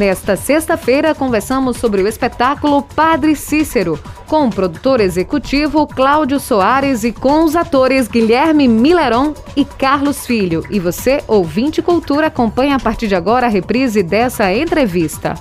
[0.00, 7.10] Nesta sexta-feira, conversamos sobre o espetáculo Padre Cícero, com o produtor executivo Cláudio Soares e
[7.10, 10.64] com os atores Guilherme Mileron e Carlos Filho.
[10.70, 15.34] E você, ouvinte cultura, acompanha a partir de agora a reprise dessa entrevista.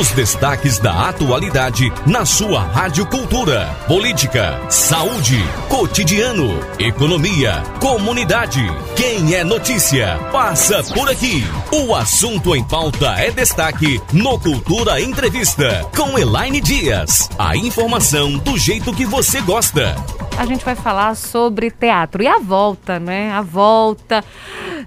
[0.00, 3.66] Os destaques da atualidade na sua Rádio Cultura.
[3.86, 8.62] Política, saúde, cotidiano, economia, comunidade.
[8.96, 11.44] Quem é notícia, passa por aqui.
[11.70, 17.28] O assunto em pauta é destaque no Cultura Entrevista com Elaine Dias.
[17.38, 19.96] A informação do jeito que você gosta.
[20.38, 23.32] A gente vai falar sobre teatro e a volta, né?
[23.32, 24.22] A volta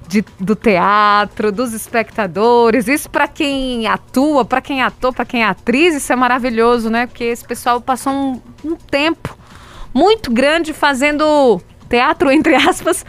[0.07, 2.87] de, do teatro, dos espectadores.
[2.87, 7.05] Isso para quem atua, para quem ator, para quem é atriz, isso é maravilhoso, né?
[7.05, 9.37] Porque esse pessoal passou um, um tempo
[9.93, 13.05] muito grande fazendo teatro, entre aspas,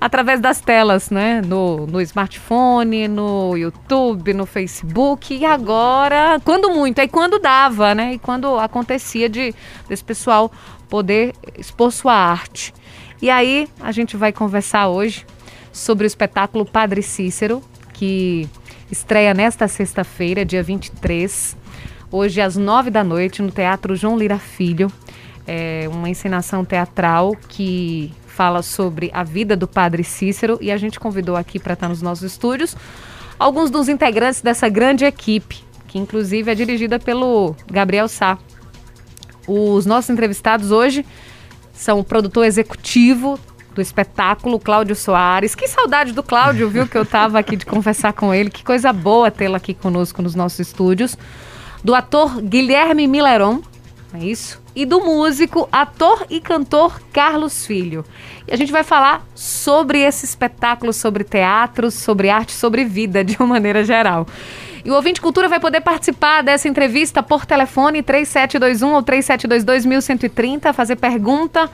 [0.00, 1.40] através das telas, né?
[1.40, 5.34] No, no smartphone, no YouTube, no Facebook.
[5.34, 8.14] E agora, quando muito, aí quando dava, né?
[8.14, 9.54] E quando acontecia de
[9.88, 10.50] desse pessoal
[10.88, 12.72] poder expor sua arte.
[13.20, 15.24] E aí a gente vai conversar hoje
[15.72, 17.62] sobre o espetáculo Padre Cícero,
[17.92, 18.48] que
[18.90, 21.56] estreia nesta sexta-feira, dia 23,
[22.10, 24.90] hoje às nove da noite, no Teatro João Lira Filho.
[25.46, 31.00] É uma encenação teatral que fala sobre a vida do Padre Cícero e a gente
[31.00, 32.76] convidou aqui para estar nos nossos estúdios
[33.38, 38.38] alguns dos integrantes dessa grande equipe, que inclusive é dirigida pelo Gabriel Sá.
[39.48, 41.06] Os nossos entrevistados hoje
[41.72, 43.40] são o produtor executivo
[43.74, 45.54] do espetáculo, Cláudio Soares.
[45.54, 46.86] Que saudade do Cláudio, viu?
[46.86, 48.50] Que eu estava aqui de conversar com ele.
[48.50, 51.16] Que coisa boa tê-lo aqui conosco nos nossos estúdios.
[51.82, 53.62] Do ator Guilherme Mileron,
[54.16, 54.62] é isso?
[54.74, 58.04] E do músico, ator e cantor Carlos Filho.
[58.46, 63.36] E a gente vai falar sobre esse espetáculo, sobre teatro, sobre arte, sobre vida, de
[63.38, 64.26] uma maneira geral.
[64.84, 70.72] E o ouvinte cultura vai poder participar dessa entrevista por telefone 3721 ou 3722 1130,
[70.72, 71.70] fazer pergunta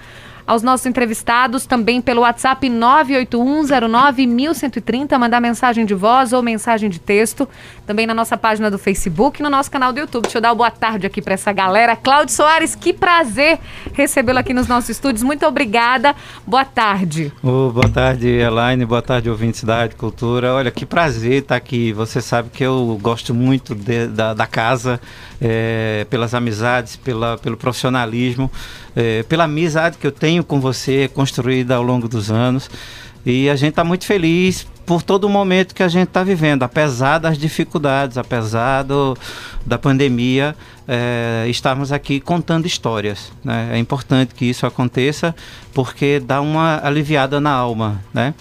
[0.46, 7.48] aos nossos entrevistados, também pelo WhatsApp 981091130, mandar mensagem de voz ou mensagem de texto,
[7.86, 10.22] também na nossa página do Facebook e no nosso canal do YouTube.
[10.22, 11.96] Deixa eu dar uma boa tarde aqui para essa galera.
[11.96, 13.58] Cláudio Soares, que prazer
[13.92, 15.22] recebê-lo aqui nos nossos estúdios.
[15.22, 16.14] Muito obrigada.
[16.46, 17.32] Boa tarde.
[17.42, 18.84] Oh, boa tarde, Elaine.
[18.84, 20.54] Boa tarde, ouvintes da Cultura.
[20.54, 21.92] Olha, que prazer estar aqui.
[21.92, 25.00] Você sabe que eu gosto muito de, da, da casa,
[25.44, 28.48] é, pelas amizades, pela, pelo profissionalismo
[28.94, 32.70] é, pela amizade que eu tenho com você, construída ao longo dos anos.
[33.24, 36.64] E a gente está muito feliz por todo o momento que a gente está vivendo,
[36.64, 39.16] apesar das dificuldades, apesar do,
[39.64, 40.56] da pandemia,
[40.88, 43.32] é, estarmos aqui contando histórias.
[43.44, 43.70] Né?
[43.74, 45.34] É importante que isso aconteça
[45.72, 48.34] porque dá uma aliviada na alma, né?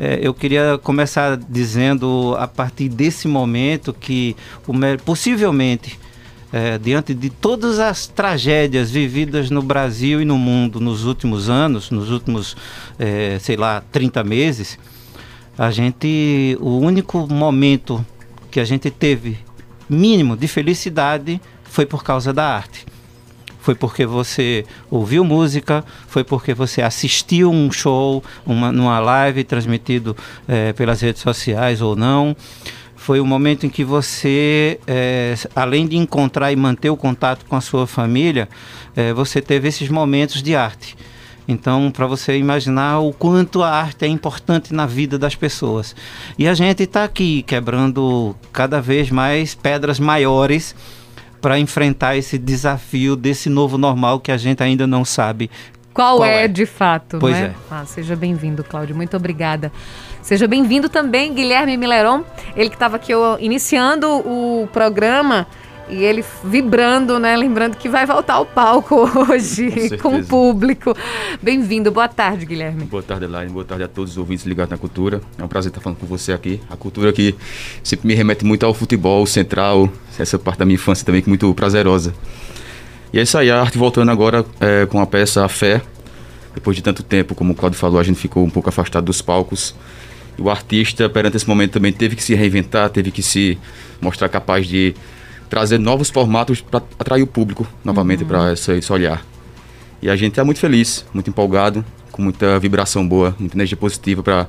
[0.00, 4.72] É, eu queria começar dizendo a partir desse momento que o,
[5.04, 5.98] possivelmente
[6.52, 11.90] é, diante de todas as tragédias vividas no Brasil e no mundo nos últimos anos,
[11.90, 12.56] nos últimos,
[12.98, 14.78] é, sei lá, 30 meses,
[15.56, 18.04] a gente, o único momento
[18.50, 19.38] que a gente teve
[19.88, 22.86] mínimo de felicidade foi por causa da arte.
[23.60, 30.16] Foi porque você ouviu música, foi porque você assistiu um show, uma, numa live transmitido
[30.46, 32.34] é, pelas redes sociais ou não
[33.08, 37.56] foi o momento em que você, é, além de encontrar e manter o contato com
[37.56, 38.50] a sua família,
[38.94, 40.94] é, você teve esses momentos de arte.
[41.48, 45.96] Então, para você imaginar o quanto a arte é importante na vida das pessoas.
[46.38, 50.76] E a gente está aqui quebrando cada vez mais pedras maiores
[51.40, 55.50] para enfrentar esse desafio desse novo normal que a gente ainda não sabe
[55.98, 57.18] qual, qual é, é, de fato.
[57.18, 57.46] Pois né?
[57.46, 57.74] é.
[57.74, 58.94] Ah, seja bem-vindo, Cláudio.
[58.94, 59.72] Muito obrigada.
[60.22, 62.22] Seja bem-vindo também, Guilherme Mileron,
[62.54, 65.46] ele que estava aqui iniciando o programa
[65.90, 67.36] e ele vibrando, né?
[67.36, 70.94] Lembrando que vai voltar ao palco hoje com, com o público.
[71.42, 72.84] Bem-vindo, boa tarde, Guilherme.
[72.84, 75.20] Boa tarde, Elaine, boa tarde a todos os ouvintes ligados na cultura.
[75.38, 76.60] É um prazer estar falando com você aqui.
[76.68, 77.34] A cultura que
[77.82, 79.88] sempre me remete muito ao futebol central,
[80.18, 82.14] essa parte da minha infância também que é muito prazerosa.
[83.12, 85.80] E é isso aí, a arte voltando agora é, com a peça A Fé.
[86.54, 89.22] Depois de tanto tempo, como o Claudio falou, a gente ficou um pouco afastado dos
[89.22, 89.74] palcos
[90.38, 93.58] o artista, perante esse momento, também teve que se reinventar, teve que se
[94.00, 94.94] mostrar capaz de
[95.48, 98.28] trazer novos formatos para atrair o público novamente uhum.
[98.28, 99.24] para esse olhar.
[100.00, 104.22] E a gente está muito feliz, muito empolgado, com muita vibração boa, muita energia positiva
[104.22, 104.48] para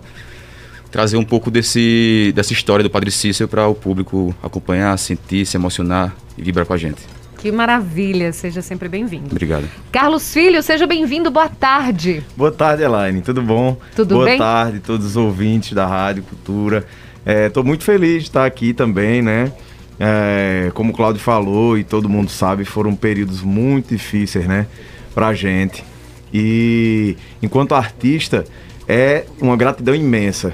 [0.92, 5.58] trazer um pouco desse, dessa história do Padre Cícero para o público acompanhar, sentir, se
[5.58, 7.19] emocionar e vibrar com a gente.
[7.40, 9.28] Que maravilha, seja sempre bem-vindo.
[9.32, 9.66] Obrigado.
[9.94, 12.22] Carlos Filho, seja bem-vindo, boa tarde.
[12.36, 13.78] Boa tarde, Elaine, tudo bom?
[13.96, 14.38] Tudo boa bem?
[14.38, 16.86] Boa tarde, todos os ouvintes da Rádio Cultura.
[17.26, 19.54] Estou é, muito feliz de estar aqui também, né?
[19.98, 24.68] É, como o Claudio falou e todo mundo sabe, foram períodos muito difíceis, né?
[25.16, 25.82] Pra gente.
[26.34, 28.44] E enquanto artista,
[28.86, 30.52] é uma gratidão imensa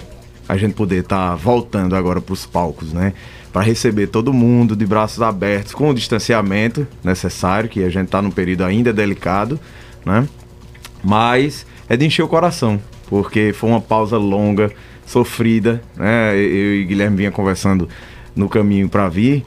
[0.47, 3.13] a gente poder estar tá voltando agora para os palcos, né?
[3.55, 8.21] Para receber todo mundo de braços abertos, com o distanciamento necessário, que a gente está
[8.21, 9.57] num período ainda delicado,
[10.05, 10.27] né?
[11.01, 14.73] Mas é de encher o coração, porque foi uma pausa longa,
[15.05, 16.35] sofrida, né?
[16.35, 17.87] Eu e Guilherme vinha conversando
[18.35, 19.45] no caminho para vir.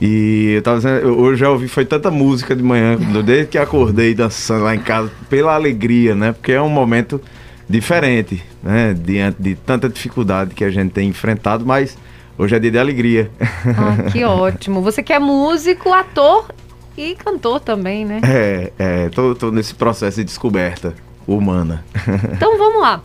[0.00, 4.14] E eu tava dizendo, hoje já ouvi, foi tanta música de manhã, desde que acordei
[4.14, 6.32] dançando lá em casa, pela alegria, né?
[6.32, 7.20] Porque é um momento
[7.68, 8.94] diferente, né?
[8.98, 11.98] Diante de tanta dificuldade que a gente tem enfrentado, mas
[12.38, 13.30] hoje é dia de alegria.
[13.40, 14.82] Ah, que ótimo.
[14.82, 16.48] Você que é músico, ator
[16.96, 18.20] e cantor também, né?
[18.22, 20.94] É, é tô, tô nesse processo de descoberta
[21.26, 21.84] humana.
[22.32, 23.00] Então vamos lá.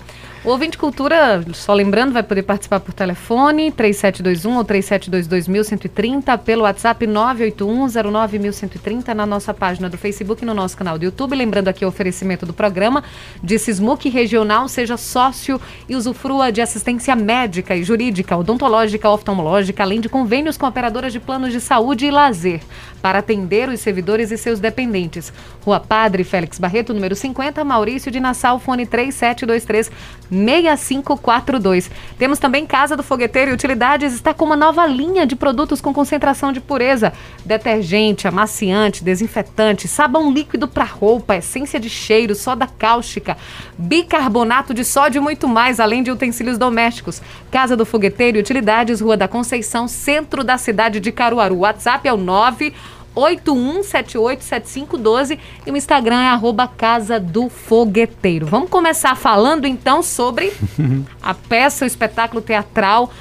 [0.48, 7.06] O ouvinte cultura, só lembrando, vai poder participar por telefone 3721 ou 3722 pelo WhatsApp
[7.06, 11.36] 981091130 na nossa página do Facebook e no nosso canal do YouTube.
[11.36, 13.04] Lembrando aqui o oferecimento do programa
[13.44, 15.60] de Sismuc Regional, seja sócio
[15.90, 21.20] e usufrua de assistência médica e jurídica, odontológica, oftalmológica, além de convênios com operadoras de
[21.20, 22.62] planos de saúde e lazer
[23.02, 25.32] para atender os servidores e seus dependentes.
[25.64, 29.92] Rua Padre Félix Barreto, número 50, Maurício de Nassau, fone 3723
[30.30, 31.90] 6542.
[32.18, 35.94] Temos também Casa do Fogueteiro e Utilidades está com uma nova linha de produtos com
[35.94, 37.14] concentração de pureza:
[37.46, 43.38] detergente, amaciante, desinfetante, sabão líquido para roupa, essência de cheiro, soda cáustica,
[43.78, 47.22] bicarbonato de sódio e muito mais, além de utensílios domésticos.
[47.50, 51.60] Casa do Fogueteiro e Utilidades, Rua da Conceição, centro da cidade de Caruaru.
[51.60, 52.74] WhatsApp é o 9
[53.18, 58.46] 81787512 e o Instagram é arroba Casa do Fogueteiro.
[58.46, 60.54] Vamos começar falando então sobre
[61.22, 63.12] a peça, o espetáculo teatral.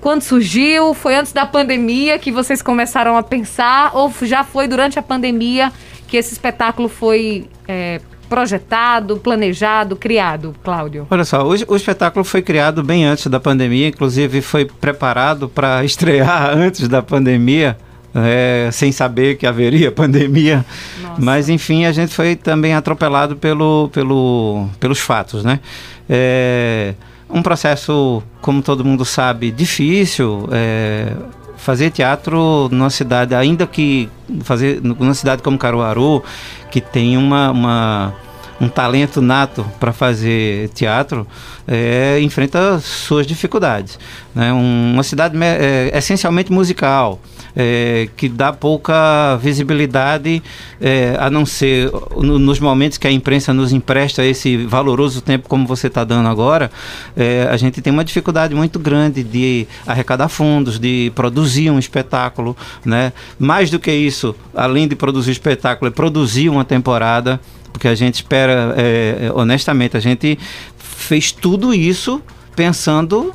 [0.00, 0.94] Quando surgiu?
[0.94, 3.90] Foi antes da pandemia que vocês começaram a pensar?
[3.94, 5.70] Ou já foi durante a pandemia
[6.06, 11.06] que esse espetáculo foi é, projetado, planejado, criado, Cláudio?
[11.10, 15.82] Olha só, o, o, espetáculo foi criado bem antes da pandemia, inclusive foi preparado para
[15.84, 17.76] estrear antes da pandemia
[18.14, 20.64] é, sem saber que haveria pandemia.
[21.02, 21.20] Nossa.
[21.20, 25.60] Mas, enfim, a gente foi também atropelado pelo, pelo, pelos fatos, né?
[26.08, 26.94] É,
[27.28, 30.48] um processo, como todo mundo sabe, difícil.
[30.50, 31.12] É,
[31.56, 34.08] fazer teatro numa cidade, ainda que
[34.42, 36.22] fazer numa cidade como Caruaru,
[36.70, 38.14] que tem uma, uma
[38.60, 41.26] um talento nato para fazer teatro,
[41.66, 43.98] é, enfrenta suas dificuldades.
[44.34, 44.52] Né?
[44.52, 47.20] uma cidade é, essencialmente musical
[47.56, 50.40] é, que dá pouca visibilidade,
[50.80, 55.48] é, a não ser no, nos momentos que a imprensa nos empresta esse valoroso tempo
[55.48, 56.70] como você está dando agora,
[57.16, 62.56] é, a gente tem uma dificuldade muito grande de arrecadar fundos, de produzir um espetáculo,
[62.84, 63.12] né?
[63.38, 67.40] Mais do que isso, além de produzir espetáculo, é produzir uma temporada,
[67.72, 70.38] porque a gente espera, é, honestamente, a gente
[70.76, 72.20] fez tudo isso
[72.56, 73.32] pensando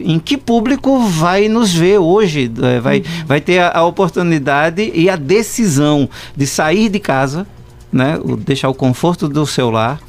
[0.00, 3.26] em que público vai nos ver hoje, é, vai, uhum.
[3.26, 7.46] vai ter a, a, oportunidade e a decisão de sair de casa,
[7.92, 10.00] né, deixar o conforto do seu lar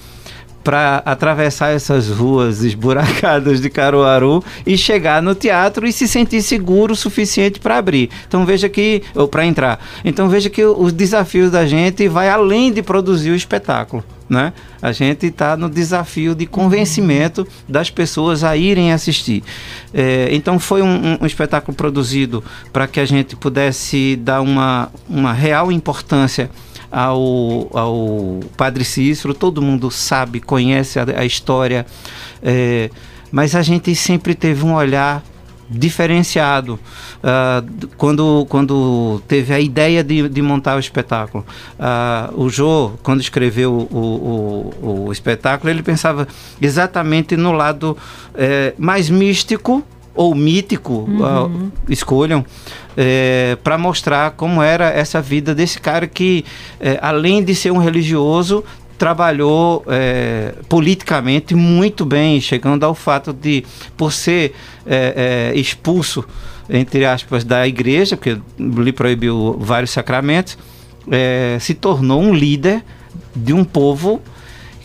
[0.64, 6.94] para atravessar essas ruas esburacadas de Caruaru e chegar no teatro e se sentir seguro
[6.94, 8.10] o suficiente para abrir.
[8.28, 9.80] Então veja que ou para entrar.
[10.06, 14.04] Então veja que os desafios da gente vai além de produzir o espetáculo.
[14.30, 14.54] Né?
[14.82, 19.44] A gente está no desafio de convencimento das pessoas a irem assistir.
[19.94, 25.34] É, então foi um, um espetáculo produzido para que a gente pudesse dar uma, uma
[25.34, 26.50] real importância
[26.94, 29.34] ao, ao Padre Cícero.
[29.34, 31.86] Todo mundo sabe, conhece a, a história,
[32.42, 32.92] é,
[33.32, 35.24] mas a gente sempre teve um olhar
[35.70, 36.74] diferenciado
[37.24, 41.44] uh, quando, quando teve a ideia de, de montar o espetáculo.
[41.80, 46.28] Uh, o Jô, quando escreveu o, o, o, espetáculo, ele pensava
[46.62, 47.98] exatamente no lado
[48.36, 49.84] é, mais místico
[50.16, 51.46] ou mítico, uhum.
[51.46, 52.46] uh, escolham,
[52.96, 56.46] é, para mostrar como era essa vida desse cara que,
[56.80, 58.64] é, além de ser um religioso,
[58.98, 63.66] trabalhou é, politicamente muito bem, chegando ao fato de,
[63.98, 64.54] por ser
[64.86, 66.24] é, é, expulso,
[66.70, 70.58] entre aspas, da igreja, porque lhe proibiu vários sacramentos,
[71.12, 72.84] é, se tornou um líder
[73.36, 74.22] de um povo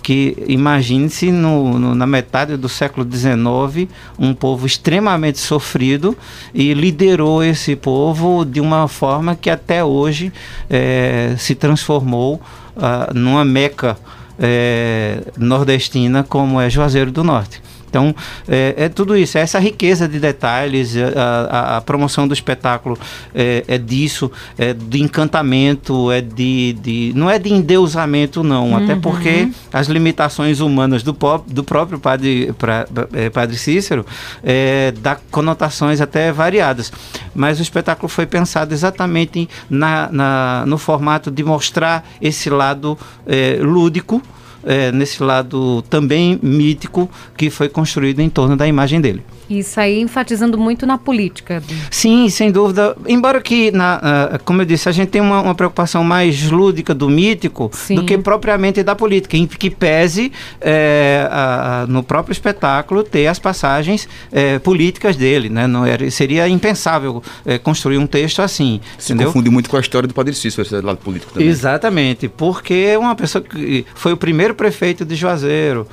[0.09, 6.17] que imagine-se na metade do século XIX um povo extremamente sofrido
[6.55, 10.33] e liderou esse povo de uma forma que até hoje
[10.71, 12.37] é, se transformou
[12.75, 13.99] uh, numa meca
[14.39, 17.61] é, nordestina como é Juazeiro do Norte.
[17.89, 18.15] Então,
[18.47, 22.99] é, é tudo isso, é essa riqueza de detalhes, a, a, a promoção do espetáculo
[23.35, 27.13] é, é, disso, é de encantamento, é de, de.
[27.15, 28.77] não é de endeusamento, não, uhum.
[28.77, 31.17] até porque as limitações humanas do,
[31.47, 34.05] do próprio padre, pra, é, padre Cícero
[34.43, 36.93] é, dá conotações até variadas.
[37.35, 43.59] Mas o espetáculo foi pensado exatamente na, na no formato de mostrar esse lado é,
[43.61, 44.23] lúdico
[44.69, 49.25] é, nesse lado também mítico que foi construído em torno da imagem dele.
[49.49, 51.63] Isso aí enfatizando muito na política.
[51.91, 52.95] Sim, sem dúvida.
[53.07, 53.97] Embora que, na,
[54.35, 57.97] uh, como eu disse, a gente tem uma, uma preocupação mais lúdica do mítico Sim.
[57.97, 63.27] do que propriamente da política, em que pese é, a, a, no próprio espetáculo ter
[63.27, 65.49] as passagens é, políticas dele.
[65.49, 65.67] Né?
[65.67, 68.81] Não era, seria impensável é, construir um texto assim.
[68.99, 69.29] Se entendeu?
[69.29, 71.49] confunde muito com a história do Padre Cícero, esse lado político também.
[71.49, 75.87] Exatamente, porque é uma pessoa que foi o primeiro prefeito de Juazeiro,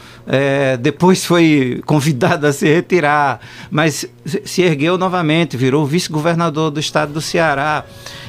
[0.82, 4.06] depois foi convidado a se retirar mas
[4.46, 7.84] se ergueu novamente, virou vice-governador do estado do Ceará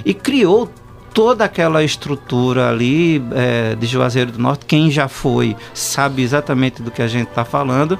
[0.05, 0.71] e criou
[1.17, 4.67] toda aquela estrutura ali é, de Juazeiro do Norte.
[4.67, 7.99] Quem já foi sabe exatamente do que a gente está falando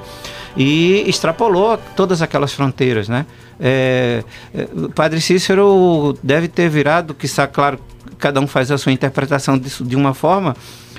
[0.55, 3.25] e extrapolou todas aquelas fronteiras, né?
[3.59, 7.79] É, é, Padre Cícero deve ter virado, que está claro,
[8.19, 10.55] cada um faz a sua interpretação disso de uma forma,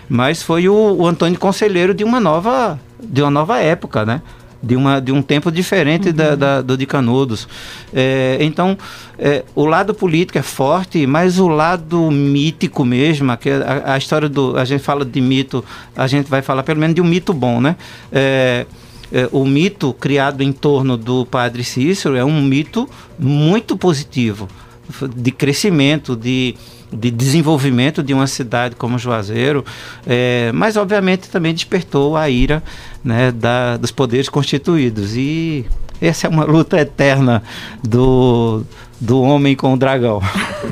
[0.08, 4.22] mas foi o, o Antônio Conselheiro de uma nova, de uma nova época, né?
[4.62, 6.14] De, uma, de um tempo diferente uhum.
[6.14, 7.48] da, da, do de Canudos.
[7.92, 8.76] É, então,
[9.18, 14.28] é, o lado político é forte, mas o lado mítico mesmo, que a, a, história
[14.28, 14.56] do.
[14.56, 15.64] A gente fala de mito,
[15.96, 17.76] a gente vai falar pelo menos de um mito bom, né?
[18.12, 18.66] É,
[19.12, 22.88] é o mito criado em torno do padre Cícero é um mito
[23.18, 24.48] muito positivo,
[25.16, 26.54] de crescimento, de
[26.92, 29.64] de desenvolvimento de uma cidade como Juazeiro,
[30.06, 32.62] é, mas obviamente também despertou a ira
[33.04, 35.16] né, da, dos poderes constituídos.
[35.16, 35.66] E
[36.00, 37.42] essa é uma luta eterna
[37.82, 38.62] do,
[39.00, 40.20] do homem com o dragão.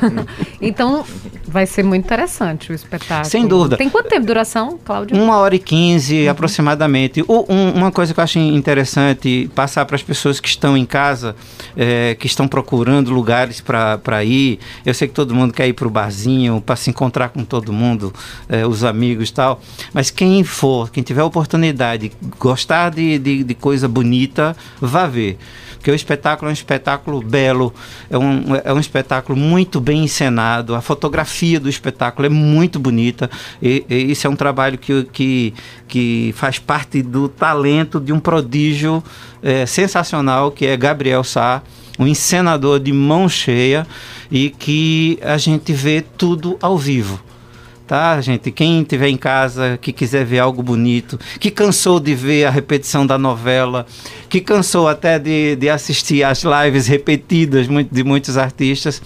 [0.61, 1.05] então
[1.47, 3.31] vai ser muito interessante o espetáculo.
[3.31, 3.77] Sem dúvida.
[3.77, 5.17] Tem quanto tempo de duração, Cláudio?
[5.17, 6.31] Uma hora e quinze uhum.
[6.31, 7.23] aproximadamente.
[7.27, 10.85] O, um, uma coisa que eu acho interessante passar para as pessoas que estão em
[10.85, 11.37] casa,
[11.77, 14.59] é, que estão procurando lugares para ir.
[14.85, 17.73] Eu sei que todo mundo quer ir para o barzinho, para se encontrar com todo
[17.73, 18.13] mundo,
[18.49, 19.61] é, os amigos e tal.
[19.93, 25.39] Mas quem for, quem tiver oportunidade, gostar de, de, de coisa bonita, vá ver
[25.87, 27.73] porque o espetáculo é um espetáculo belo,
[28.11, 33.31] é um, é um espetáculo muito bem encenado, a fotografia do espetáculo é muito bonita,
[33.63, 35.55] e, e isso é um trabalho que, que,
[35.87, 39.01] que faz parte do talento de um prodígio
[39.41, 41.63] é, sensacional que é Gabriel Sá,
[41.97, 43.87] um encenador de mão cheia
[44.29, 47.21] e que a gente vê tudo ao vivo
[47.87, 48.51] tá, gente?
[48.51, 53.07] Quem tiver em casa, que quiser ver algo bonito, que cansou de ver a repetição
[53.07, 53.87] da novela,
[54.29, 59.01] que cansou até de, de assistir às lives repetidas de muitos artistas,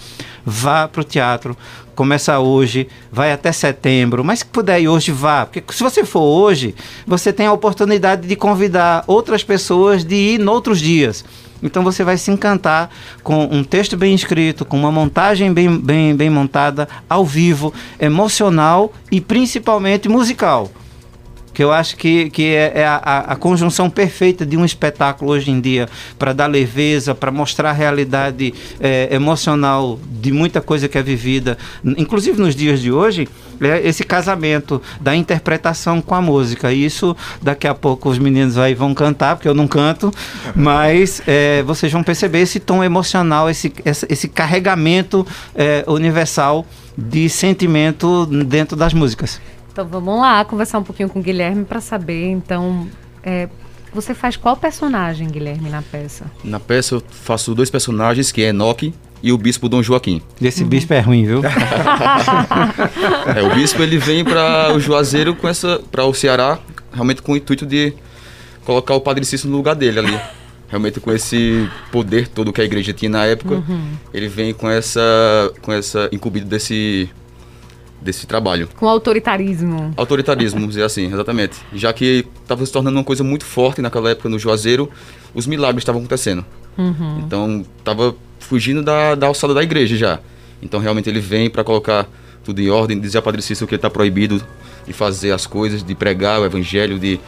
[0.45, 1.55] vá para o teatro.
[1.95, 5.45] Começa hoje, vai até setembro, mas que puder ir hoje, vá.
[5.45, 6.73] Porque se você for hoje,
[7.05, 11.23] você tem a oportunidade de convidar outras pessoas de ir noutros dias.
[11.61, 12.89] Então você vai se encantar
[13.23, 18.91] com um texto bem escrito, com uma montagem bem, bem, bem montada, ao vivo, emocional
[19.11, 20.71] e principalmente musical
[21.61, 25.51] que eu acho que, que é, é a, a, conjunção perfeita de um espetáculo hoje
[25.51, 25.87] em dia
[26.17, 31.59] para dar leveza, para mostrar a realidade é, emocional de muita coisa que é vivida,
[31.83, 33.27] inclusive nos dias de hoje,
[33.61, 36.73] é esse casamento da interpretação com a música.
[36.73, 40.11] E isso daqui a pouco os meninos aí vão cantar, porque eu não canto,
[40.55, 46.65] mas é, vocês vão perceber esse tom emocional, esse, esse, esse carregamento é, universal
[46.97, 49.39] de sentimento dentro das músicas.
[49.71, 52.87] Então vamos lá conversar um pouquinho com o Guilherme para saber, então,
[53.23, 53.47] é,
[53.93, 56.25] você faz qual personagem, Guilherme, na peça?
[56.43, 60.21] Na peça eu faço dois personagens, que é Enoque e o Bispo Dom Joaquim.
[60.41, 60.69] Esse uhum.
[60.69, 61.41] bispo é ruim, viu?
[63.35, 66.59] é, o bispo ele vem para o Juazeiro com essa, para o Ceará,
[66.91, 67.93] realmente com o intuito de
[68.65, 70.19] colocar o Padre Cícero no lugar dele ali.
[70.67, 73.91] Realmente com esse poder todo que a igreja tinha na época, uhum.
[74.13, 75.01] ele vem com essa,
[75.61, 77.09] com essa incumbido desse
[78.01, 78.67] desse trabalho.
[78.75, 79.93] Com autoritarismo.
[79.95, 81.57] Autoritarismo, vamos dizer assim, exatamente.
[81.73, 84.89] Já que estava se tornando uma coisa muito forte naquela época no Juazeiro,
[85.33, 86.43] os milagres estavam acontecendo.
[86.77, 87.19] Uhum.
[87.25, 90.19] Então, estava fugindo da, da alçada da igreja já.
[90.61, 92.07] Então, realmente, ele vem para colocar
[92.43, 94.41] tudo em ordem, dizer a Padre Cícero que ele está proibido
[94.85, 97.19] de fazer as coisas, de pregar o evangelho, de,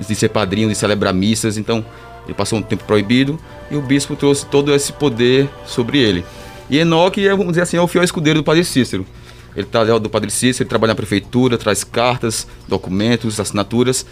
[0.00, 1.56] de ser padrinho, de celebrar missas.
[1.56, 1.84] Então,
[2.24, 3.38] ele passou um tempo proibido
[3.70, 6.24] e o bispo trouxe todo esse poder sobre ele.
[6.68, 9.06] E Enoque, vamos dizer assim, é o fiel escudeiro do Padre Cícero.
[9.54, 14.06] Ele está do Padre Cícero, ele trabalha na prefeitura, traz cartas, documentos, assinaturas.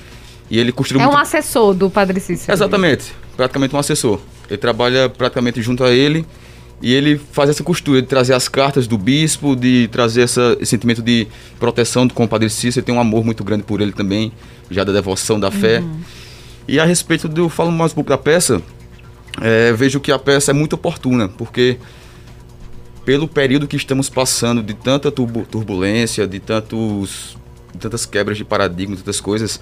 [0.51, 2.53] E ele costura É muito um assessor do Padre Cícero.
[2.53, 4.19] Exatamente, praticamente um assessor.
[4.49, 6.27] Ele trabalha praticamente junto a ele
[6.81, 10.71] e ele faz essa costura de trazer as cartas do bispo, de trazer essa, esse
[10.71, 11.27] sentimento de
[11.59, 12.81] proteção com o Padre Cícero.
[12.81, 14.33] Ele tem um amor muito grande por ele também,
[14.71, 15.83] já da devoção, da fé.
[16.67, 17.49] E a respeito do.
[17.49, 18.63] Falo mais um pouco da peça,
[19.41, 21.79] é, vejo que a peça é muito oportuna, porque
[23.09, 27.39] pelo período que estamos passando de tanta turbu- turbulência, de tantos
[27.73, 29.59] de tantas quebras de paradigma, tantas coisas,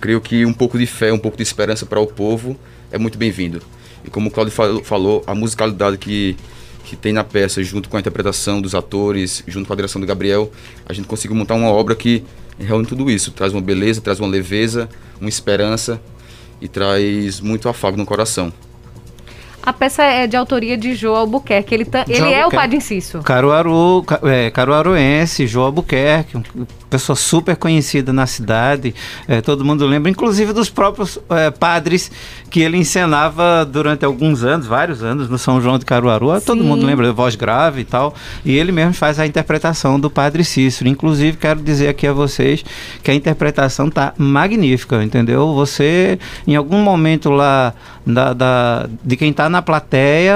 [0.00, 2.58] creio que um pouco de fé, um pouco de esperança para o povo
[2.90, 3.60] é muito bem-vindo.
[4.02, 6.38] E como o Claudio fal- falou, a musicalidade que,
[6.86, 10.06] que tem na peça, junto com a interpretação dos atores, junto com a direção do
[10.06, 10.50] Gabriel,
[10.86, 12.24] a gente conseguiu montar uma obra que
[12.58, 14.88] reúne tudo isso, traz uma beleza, traz uma leveza,
[15.20, 16.00] uma esperança
[16.62, 18.50] e traz muito afago no coração.
[19.66, 21.74] A peça é de autoria de João Albuquerque.
[21.74, 22.56] Ele, tá- ele é o Albuquerque.
[22.56, 23.18] Padre Inciso.
[23.22, 26.44] Caruaru, ca- é, Caruaruense, João Albuquerque, uma
[26.88, 28.94] pessoa super conhecida na cidade,
[29.26, 32.10] é, todo mundo lembra, inclusive dos próprios é, padres
[32.50, 36.66] que ele encenava durante alguns anos, vários anos, no São João de Caruaru, todo Sim.
[36.68, 38.14] mundo lembra, voz grave e tal,
[38.44, 40.88] e ele mesmo faz a interpretação do Padre Cícero.
[40.88, 42.64] Inclusive, quero dizer aqui a vocês
[43.02, 45.54] que a interpretação tá magnífica, entendeu?
[45.54, 47.74] Você, em algum momento lá
[48.06, 50.34] da, da- de quem está na plateia,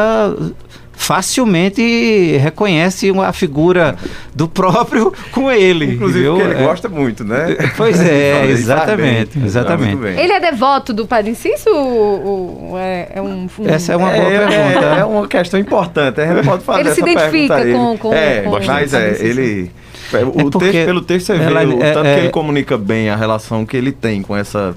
[1.00, 3.97] facilmente reconhece a figura
[4.35, 5.95] do próprio com ele.
[5.95, 6.62] Inclusive ele É.
[6.62, 7.57] gosta muito, né?
[7.76, 9.97] Pois é, exatamente, exatamente.
[10.07, 14.11] Ele é devoto do Padre Inciso ou, ou é, é um, um- Essa é uma
[14.11, 14.87] boa é, pergunta.
[14.97, 16.21] É, é uma questão importante.
[16.25, 19.71] Gente pode fazer Ele se identifica com- com- É, com mas o é, Padre ele...
[20.12, 22.28] O É porque texto, pelo texto você vê ela- o é- tanto é- que ele
[22.30, 24.76] comunica bem a relação que ele tem com essa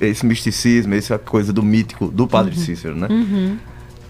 [0.00, 2.62] esse misticismo, essa coisa do mítico do Padre Uhum.
[2.64, 3.06] Cícero, né?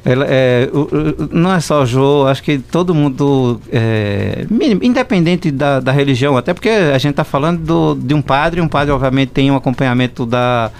[0.05, 0.79] Ela, é, o-
[1.25, 4.47] o- não é só o Jô, acho que todo mundo, é,
[4.81, 8.69] independente da, da religião, até porque a gente está falando do- de um padre, um
[8.69, 10.71] padre obviamente tem um acompanhamento da,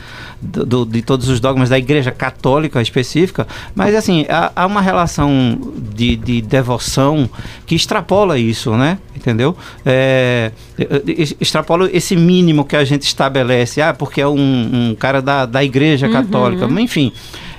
[0.41, 5.59] do- de todos os dogmas da igreja católica específica, mas assim, há, há uma relação
[5.95, 7.29] de, de devoção
[7.67, 8.99] que extrapola isso, né?
[9.17, 9.57] Entendeu?
[9.85, 10.53] É,
[11.41, 15.63] extrapola esse mínimo que a gente estabelece, ah, porque é um, um cara da, da
[15.65, 17.13] igreja católica, enfim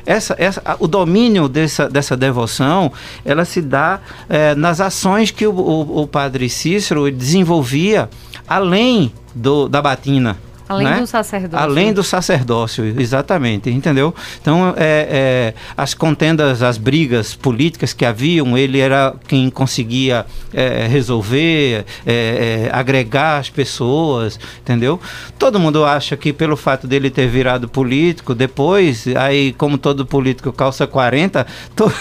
[0.09, 2.91] essa, essa, o domínio dessa, dessa devoção,
[3.23, 8.09] ela se dá eh, nas ações que o, o, o padre Cícero desenvolvia
[8.47, 10.35] além do, da batina.
[10.69, 10.99] Além né?
[10.99, 11.65] do sacerdócio.
[11.65, 14.13] Além do sacerdócio, exatamente, entendeu?
[14.39, 20.85] Então, é, é, as contendas, as brigas políticas que haviam, ele era quem conseguia é,
[20.85, 24.99] resolver, é, é, agregar as pessoas, entendeu?
[25.39, 30.53] Todo mundo acha que pelo fato dele ter virado político, depois, aí como todo político
[30.53, 31.91] calça 40, to-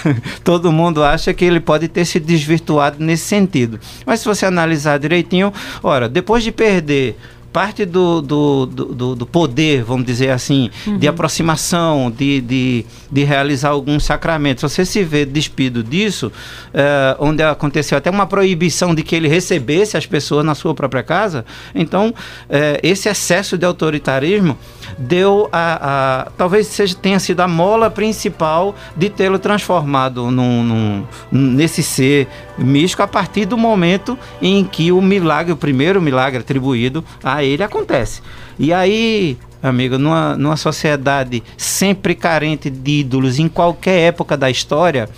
[0.45, 3.81] todo mundo acha que ele pode ter se desvirtuado nesse sentido.
[4.05, 7.17] Mas se você analisar direitinho, ora, depois de perder
[7.53, 13.71] parte do, do, do, do- poder, vamos dizer assim, de aproximação, de, de, de realizar
[13.71, 14.63] alguns sacramentos.
[14.71, 16.31] Você se vê despido disso,
[16.75, 21.03] eh, onde aconteceu até uma proibição de que ele recebesse as pessoas na sua própria
[21.03, 21.45] casa.
[21.75, 22.15] Então,
[22.51, 24.57] eh, esse excesso de autoritarismo
[24.99, 31.05] deu a, a- talvez seja tenha sido a mola principal de tê-lo transformado num, num-
[31.33, 37.05] nesse ser místico a partir do momento em que o milagre, o primeiro milagre atribuído
[37.23, 38.21] a ele acontece.
[38.59, 45.09] E aí, amigo, numa, numa sociedade sempre carente de ídolos em qualquer época da história,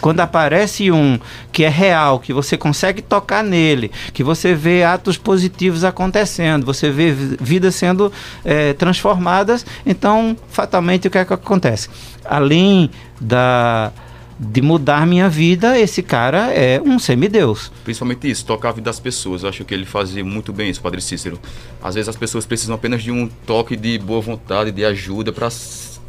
[0.00, 1.16] quando aparece um
[1.52, 6.90] que é real, que você consegue tocar nele, que você vê atos positivos acontecendo, você
[6.90, 8.12] vê vi- vidas sendo
[8.44, 11.88] eh, transformadas, então, fatalmente, o que é que acontece?
[12.24, 13.92] Além da,
[14.38, 17.70] de mudar minha vida, esse cara é um semideus.
[17.84, 19.42] Principalmente isso, tocar a vida das pessoas.
[19.42, 21.38] Eu acho que ele fazia muito bem isso, Padre Cícero.
[21.82, 25.48] Às vezes as pessoas precisam apenas de um toque de boa vontade, de ajuda para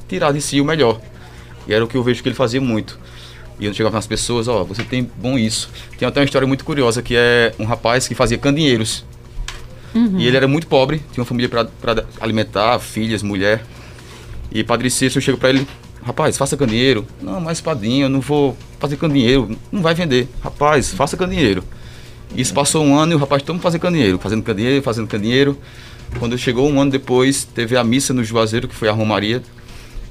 [0.07, 0.99] tirar de si o melhor.
[1.67, 2.99] E era o que eu vejo que ele fazia muito.
[3.59, 5.69] E eu chegava nas pessoas, ó, você tem bom isso.
[5.97, 9.05] Tem até uma história muito curiosa que é um rapaz que fazia candinheiros.
[10.17, 13.63] E ele era muito pobre, tinha uma família para alimentar, filhas, mulher.
[14.51, 15.67] E Padre Cícero chega para ele,
[16.05, 17.05] rapaz, faça candeeiro.
[17.21, 20.27] Não, mas padrinho, eu não vou fazer candeeiro, não vai vender.
[20.43, 21.63] Rapaz, faça candeeiro.
[22.35, 25.57] Isso passou um ano e o rapaz todo fazer candeeiro, fazendo candeeiro, fazendo candeeiro.
[26.19, 29.41] Quando chegou um ano depois, teve a missa no Juazeiro, que foi a Romaria.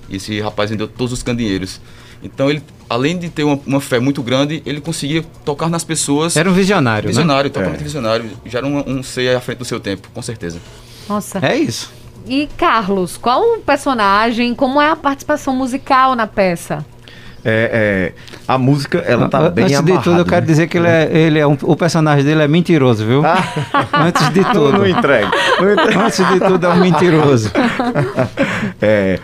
[0.09, 1.81] E esse rapaz vendeu todos os candeeiros.
[2.23, 6.37] Então ele, além de ter uma, uma fé muito grande, ele conseguia tocar nas pessoas.
[6.37, 7.85] Era um visionário, visionário, totalmente É.
[7.85, 8.31] visionário.
[8.47, 10.61] Já era um, um ser à frente do seu tempo, com certeza.
[11.09, 11.41] Nossa.
[11.41, 11.55] né?
[11.55, 11.91] É isso.
[12.27, 16.85] E Carlos, qual o personagem, como é a participação musical na peça?
[17.45, 19.99] é, é, a música, ela tá bem Antes amarrada.
[19.99, 20.47] de tudo, eu quero né?
[20.47, 23.23] dizer que ele é, ele é um, o personagem dele é mentiroso, viu?
[23.93, 24.73] Antes de tudo.
[24.73, 25.31] não entrega.
[25.61, 26.05] Não entrega.
[26.05, 27.51] Antes de tudo, é um mentiroso.
[28.81, 29.19] É,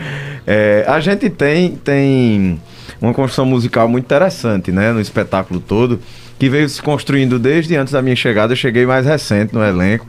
[0.46, 2.60] é, a gente tem, tem
[3.00, 4.92] uma construção musical muito interessante, né?
[4.92, 6.00] No espetáculo todo,
[6.38, 8.52] que veio se construindo desde antes da minha chegada.
[8.52, 10.06] Eu cheguei mais recente no elenco.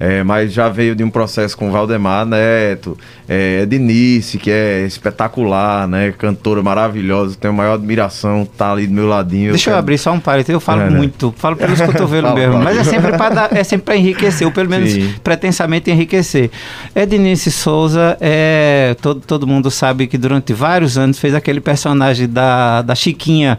[0.00, 2.96] É, mas já veio de um processo com Valdemar Neto,
[3.28, 6.12] é, Ednice, que é espetacular, né?
[6.16, 9.50] Cantora maravilhosa, tenho a maior admiração, tá ali do meu ladinho.
[9.50, 10.54] Deixa eu quero- abrir só um parênteses.
[10.54, 10.96] Eu falo É, né?
[10.96, 12.58] muito, falo pelos cotovelos mesmo.
[12.58, 15.14] Mas é sempre para é sempre para enriquecer, ou pelo menos Sim.
[15.22, 16.50] pretensamente enriquecer.
[16.96, 18.96] Ednice Souza é.
[19.02, 23.58] Todo, todo mundo sabe que durante vários anos fez aquele personagem da, da Chiquinha,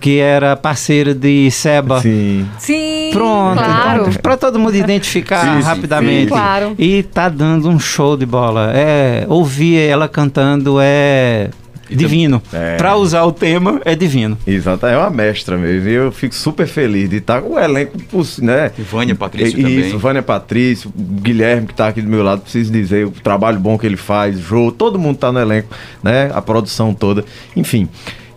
[0.00, 2.00] que era parceira de Seba.
[2.00, 2.48] Sim.
[2.58, 4.10] Sim, Pronto, claro.
[4.22, 6.22] para todo mundo identificar Sim, sim, rapidamente.
[6.22, 6.28] sim.
[6.28, 6.74] Claro.
[6.78, 8.72] E tá dando um show de bola.
[8.74, 11.50] É, ouvir ela cantando é
[11.90, 12.42] divino.
[12.52, 12.76] É.
[12.76, 14.38] Para usar o tema é divino.
[14.46, 15.88] Exato, é uma mestra mesmo.
[15.88, 17.92] E eu fico super feliz de estar com o elenco,
[18.40, 18.70] né?
[18.78, 19.98] E Vânia Patrício Isso, também.
[19.98, 23.86] Vânia Patrício, Guilherme que está aqui do meu lado, preciso dizer o trabalho bom que
[23.86, 25.68] ele faz, Jô, todo mundo está no elenco,
[26.02, 26.30] né?
[26.32, 27.88] A produção toda, enfim.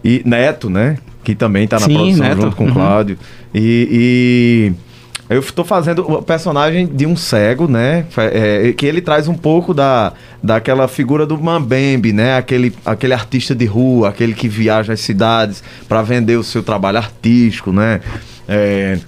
[0.03, 0.97] E Neto, né?
[1.23, 2.73] Que também está na Sim, produção Neto, junto com o uhum.
[2.73, 3.17] Cláudio.
[3.53, 4.85] E, e
[5.29, 8.05] eu estou fazendo o personagem de um cego, né?
[8.17, 12.37] É, que ele traz um pouco da, daquela figura do Mambembe, né?
[12.37, 16.97] Aquele, aquele artista de rua, aquele que viaja às cidades para vender o seu trabalho
[16.99, 18.01] artístico, né?
[18.47, 18.99] É,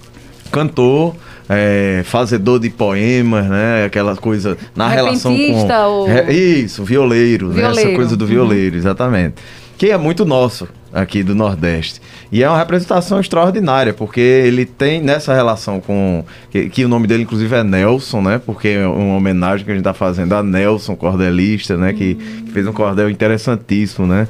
[0.50, 1.14] cantor.
[1.48, 3.84] é, fazedor de poemas, né?
[3.86, 5.52] Aquela coisa na relação com.
[5.86, 7.60] Ou- Re- isso, violeiro, né?
[7.62, 7.94] Essa Violeiro.
[7.96, 9.36] coisa do violeiro, exatamente.
[9.78, 12.00] Que é muito nosso aqui do Nordeste.
[12.30, 16.24] E é uma representação extraordinária, porque ele tem nessa relação com.
[16.50, 18.40] Que, que o nome dele, inclusive, é Nelson, né?
[18.44, 21.92] Porque é uma homenagem que a gente está fazendo a Nelson, cordelista, né?
[21.92, 24.28] Que, que fez um cordel interessantíssimo, né?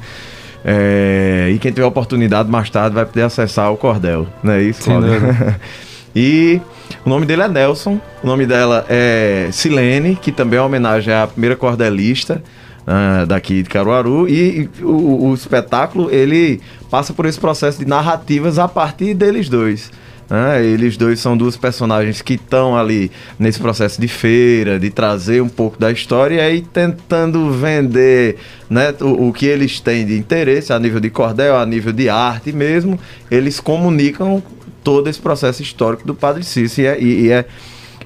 [0.63, 4.89] É, e quem tiver oportunidade mais tarde vai poder acessar o cordel, não é isso,
[4.89, 5.59] dúvida.
[6.15, 6.59] E
[7.05, 11.13] o nome dele é Nelson, o nome dela é Silene, que também é uma homenagem
[11.13, 12.41] à primeira cordelista
[12.87, 14.27] ah, daqui de Caruaru.
[14.27, 19.91] E, o, o espetáculo, ele passa por esse processo de narrativas a partir deles dois.
[20.29, 20.63] né?
[20.65, 25.49] Eles dois são duas personagens que estão ali nesse processo de feira, de trazer um
[25.49, 28.37] pouco da história e aí tentando vender
[28.69, 32.09] né, o, o que eles têm de interesse a nível de cordel, a nível de
[32.09, 32.99] arte mesmo.
[33.29, 34.41] Eles comunicam
[34.83, 37.45] todo esse processo histórico do Padre Cícero e é, e é,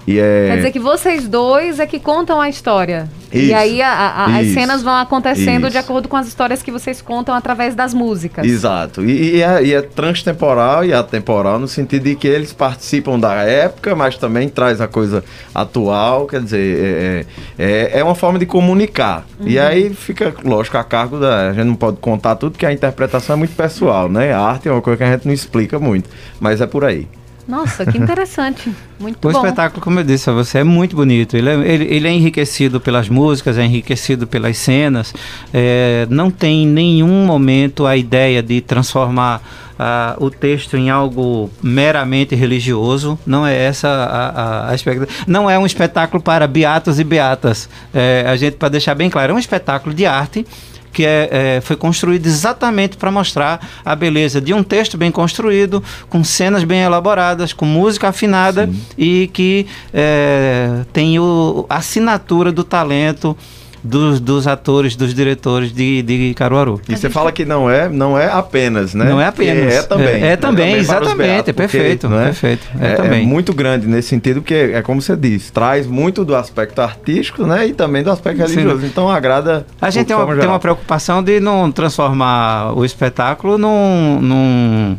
[0.08, 3.08] e é- Quer dizer que vocês dois é que contam a história.
[3.34, 5.78] E Isso, aí a- a- as cenas vão acontecendo de isso.
[5.80, 8.46] acordo com as histórias que vocês contam através das músicas.
[8.46, 9.04] Exato.
[9.04, 13.34] E, e é, e é transtemporal e atemporal no sentido de que eles participam da
[13.44, 16.28] época, mas também traz a coisa atual.
[16.28, 17.26] Quer dizer,
[17.58, 19.26] é, é, é uma forma de comunicar.
[19.42, 21.50] E aí fica, lógico, a cargo da.
[21.50, 24.32] A gente não pode contar tudo, porque a interpretação é muito pessoal, né?
[24.34, 26.10] A arte é uma coisa que a gente não explica muito.
[26.40, 27.08] Mas é por aí.
[27.48, 28.72] Nossa, que interessante.
[29.00, 29.38] Muito O bom.
[29.38, 31.36] espetáculo, como eu disse a você, é muito bonito.
[31.36, 35.14] Ele é, ele, ele é enriquecido pelas músicas, é enriquecido pelas cenas.
[35.54, 39.42] É, não tem em nenhum momento a ideia de transformar
[39.78, 43.20] ah, o texto em algo meramente religioso.
[43.26, 45.12] Não é essa a, a, a expectativa.
[45.28, 47.68] Não é um espetáculo para beatos e beatas.
[47.94, 50.46] É, a gente, para deixar bem claro, é um espetáculo de arte
[50.94, 55.84] que é, é, foi construído exatamente para mostrar a beleza de um texto bem construído,
[56.08, 62.64] com cenas bem elaboradas, com música afinada e que é, tem o, a assinatura do
[62.64, 63.36] talento
[63.84, 66.80] dos, dos atores, dos diretores de, de Caruaru.
[66.88, 69.06] E você fala que não é, não é apenas, né?
[69.06, 69.74] Não é apenas.
[69.74, 70.24] É, também.
[70.24, 73.24] É- é também, para os exatamente, beatos, é perfeito, não perfeito, é É, também.
[73.24, 77.46] é muito grande nesse sentido, porque é como você disse, traz muito do aspecto artístico,
[77.46, 77.68] né?
[77.68, 78.56] E também do aspecto Sim.
[78.56, 78.86] religioso.
[78.86, 79.66] Então agrada.
[79.82, 84.98] A gente tem uma, tem uma preocupação de não transformar o espetáculo num, num,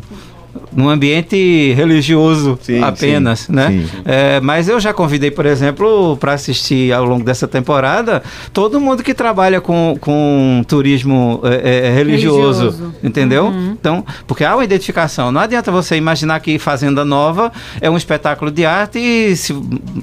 [0.75, 3.67] num ambiente religioso Sim, apenas, sim, né?
[3.69, 4.01] sim.
[4.05, 9.03] É, mas eu já convidei, por exemplo, para assistir ao longo dessa temporada todo mundo
[9.03, 12.93] que trabalha com, com turismo é, é, religioso, Religioso.
[13.03, 13.45] entendeu?
[13.45, 13.71] Uhum.
[13.79, 15.31] Então, porque há uma identificação.
[15.31, 19.53] Não adianta você imaginar que Fazenda Nova é um espetáculo de arte e se,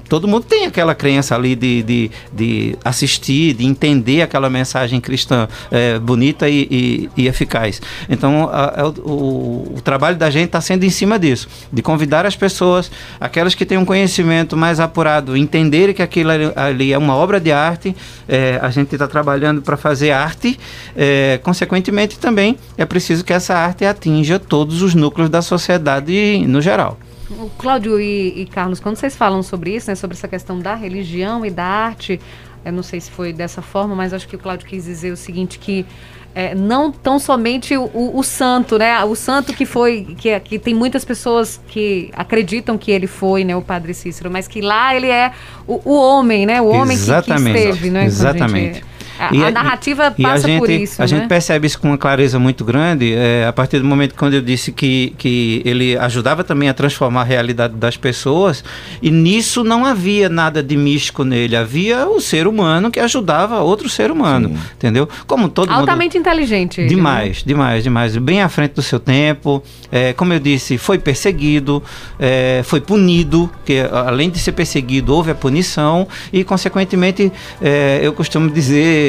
[0.08, 5.48] todo mundo tem aquela crença ali de, de, de assistir, de entender aquela mensagem cristã
[5.70, 7.80] é, bonita e, e- e eficaz.
[8.08, 12.26] Então, a- a- o, o trabalho da gente está sendo em cima disso, de convidar
[12.26, 16.98] as pessoas, aquelas que têm um conhecimento mais apurado, entenderem que aquilo ali, ali é
[16.98, 17.94] uma obra de arte.
[18.28, 20.58] é, a gente está trabalhando para fazer arte.
[20.96, 26.60] é, consequentemente, também é preciso que essa arte atinja todos os núcleos da sociedade no
[26.60, 26.98] geral.
[27.30, 30.74] O Cláudio e, e Carlos, quando vocês falam sobre isso, né, sobre essa questão da
[30.74, 32.20] religião e da arte,
[32.64, 35.16] eu não sei se foi dessa forma, mas acho que o Cláudio quis dizer o
[35.16, 35.86] seguinte, que
[36.34, 39.02] é, não tão somente o, o, o, santo, né?
[39.04, 43.54] O santo que foi, que, que tem muitas pessoas que acreditam que ele foi, né?
[43.54, 45.32] O Padre Cícero, mas que lá ele é
[45.66, 46.60] o, o homem, né?
[46.60, 48.04] O homem que, que, esteve, né?
[48.06, 48.91] Exatamente.
[49.18, 51.00] A, e, a narrativa passa gente, por isso.
[51.00, 51.08] A né?
[51.08, 54.42] gente percebe isso com uma clareza muito grande é, a partir do momento quando eu
[54.42, 58.64] disse que, que ele ajudava também a transformar a realidade das pessoas,
[59.00, 63.88] e nisso não havia nada de místico nele, havia o ser humano que ajudava outro
[63.88, 64.58] ser humano, Sim.
[64.76, 65.08] entendeu?
[65.26, 66.26] Como todo Altamente mundo...
[66.26, 66.80] inteligente.
[66.80, 67.42] Ele, demais, né?
[67.46, 68.16] demais, demais.
[68.16, 69.62] Bem à frente do seu tempo.
[69.90, 71.82] É, como eu disse, foi perseguido,
[72.18, 78.12] é, foi punido, que além de ser perseguido, houve a punição, e consequentemente, é, eu
[78.12, 79.01] costumo dizer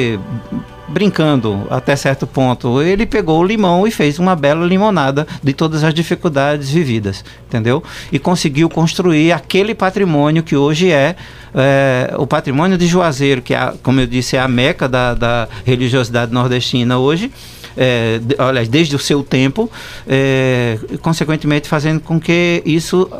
[0.88, 2.80] brincando até certo ponto.
[2.82, 7.82] Ele pegou o limão e fez uma bela limonada de todas as dificuldades vividas, entendeu?
[8.12, 11.16] E conseguiu construir aquele patrimônio que hoje é,
[11.54, 15.48] é o patrimônio de Juazeiro, que, é, como eu disse, é a meca da, da
[15.64, 17.30] religiosidade nordestina hoje.
[17.76, 19.68] É, olha, desde o seu tempo,
[20.06, 23.10] é, consequentemente fazendo com que isso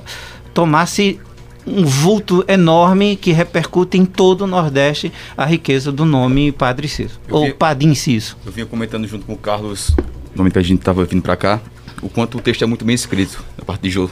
[0.52, 1.18] tomasse
[1.66, 7.18] um vulto enorme que repercute em todo o Nordeste a riqueza do nome Padre Cício,
[7.31, 8.37] ou Padim Cício.
[8.44, 9.94] Eu vinha comentando junto com o Carlos,
[10.33, 11.61] no momento que a gente estava vindo para cá,
[12.03, 14.11] o quanto o texto é muito bem escrito, na parte de Jô.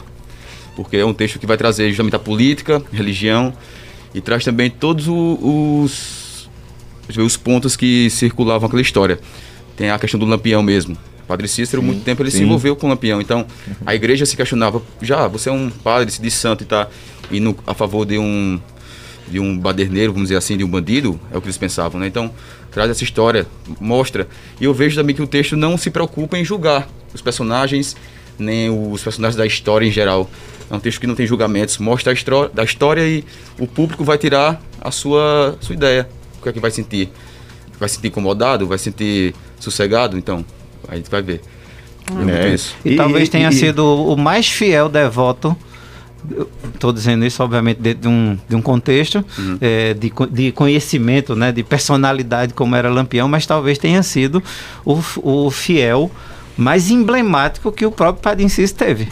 [0.75, 3.53] Porque é um texto que vai trazer justamente a política, religião,
[4.13, 6.49] e traz também todos os,
[7.15, 9.19] os pontos que circulavam aquela história.
[9.75, 10.97] Tem a questão do lampião mesmo.
[11.27, 12.39] Padre Cícero, sim, muito tempo, ele sim.
[12.39, 13.21] se envolveu com o Lampião.
[13.21, 13.45] Então,
[13.85, 16.87] a igreja se questionava, já, você é um padre, se diz santo e tá
[17.31, 18.59] indo a favor de um
[19.27, 22.07] de um baderneiro, vamos dizer assim, de um bandido, é o que eles pensavam, né?
[22.07, 22.31] Então,
[22.71, 23.47] traz essa história,
[23.79, 24.27] mostra.
[24.59, 27.95] E eu vejo também que o texto não se preocupa em julgar os personagens,
[28.37, 30.29] nem os personagens da história em geral.
[30.69, 33.23] É um texto que não tem julgamentos, mostra a história da história e
[33.59, 36.09] o público vai tirar a sua, sua ideia.
[36.39, 37.09] O que é que vai sentir?
[37.79, 38.67] Vai sentir incomodado?
[38.67, 40.17] Vai sentir sossegado?
[40.17, 40.45] Então,
[40.87, 41.41] a gente vai ver.
[42.27, 42.47] É.
[42.47, 42.75] é isso.
[42.83, 45.55] E, e talvez tenha e, sido o mais fiel devoto
[46.73, 49.57] Estou dizendo isso, obviamente, dentro de um, de um contexto uhum.
[49.59, 54.41] é, de, de conhecimento, né, de personalidade, como era Lampião, mas talvez tenha sido
[54.85, 56.09] o, o fiel
[56.55, 59.07] mais emblemático que o próprio Padre Inciso teve.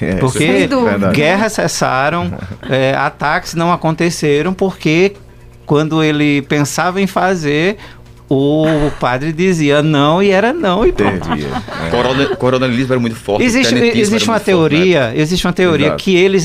[0.00, 0.68] É, porque
[1.12, 2.32] guerras cessaram,
[2.68, 5.14] é, ataques não aconteceram, porque
[5.66, 7.76] quando ele pensava em fazer,
[8.28, 11.28] o padre dizia não e era não e pronto.
[11.32, 12.36] É.
[12.36, 13.44] Coronelismo era muito forte.
[13.44, 15.22] Existe, existe uma teoria, forte, né?
[15.22, 16.02] existe uma teoria Exato.
[16.02, 16.44] que eles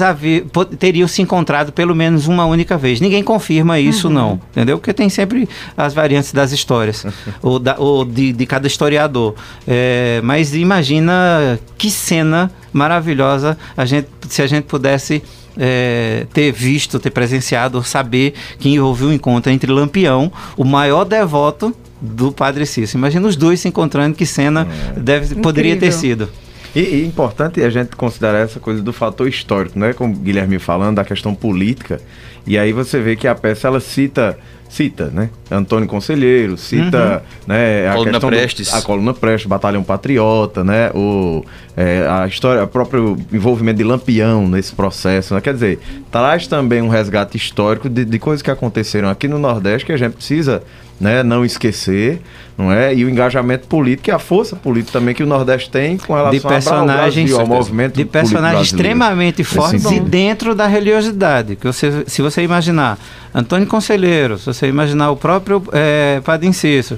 [0.77, 2.99] teriam se encontrado pelo menos uma única vez.
[2.99, 4.13] Ninguém confirma isso uhum.
[4.13, 4.77] não, entendeu?
[4.77, 7.05] Porque tem sempre as variantes das histórias
[7.41, 9.35] ou, da, ou de, de cada historiador.
[9.67, 15.23] É, mas imagina que cena maravilhosa a gente, se a gente pudesse
[15.59, 21.75] é, ter visto, ter presenciado, saber que houve um encontro entre Lampião, o maior devoto
[22.01, 22.97] do Padre Cícero.
[22.97, 24.99] Imagina os dois se encontrando, que cena é.
[24.99, 26.29] deve, poderia ter sido.
[26.73, 29.91] E, e importante a gente considerar essa coisa do fator histórico, né?
[29.91, 31.99] Como o Guilherme falando, da questão política.
[32.45, 34.37] E aí você vê que a peça ela cita
[34.69, 35.29] cita, né?
[35.49, 37.53] Antônio Conselheiro, cita, uhum.
[37.53, 37.89] né?
[37.89, 38.71] A coluna Prestes.
[38.71, 40.91] Do, a coluna Prestes, Batalhão Patriota, né?
[40.93, 41.43] O,
[41.75, 45.41] é, a história, o próprio envolvimento de Lampião nesse processo, né?
[45.41, 45.79] Quer dizer,
[46.11, 49.97] traz também um resgate histórico de, de coisas que aconteceram aqui no Nordeste que a
[49.97, 50.61] gente precisa
[50.99, 52.21] né, não esquecer,
[52.57, 52.93] não é?
[52.93, 56.31] E o engajamento político e a força política também que o Nordeste tem com relação
[56.33, 61.55] de personagens, ao, Brasil, ao movimento de personagens extremamente fortes e dentro da religiosidade.
[61.55, 62.99] Que você, se você imaginar
[63.33, 66.97] Antônio Conselheiro, se você imaginar o próprio é, Padre Inciso,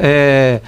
[0.00, 0.60] é,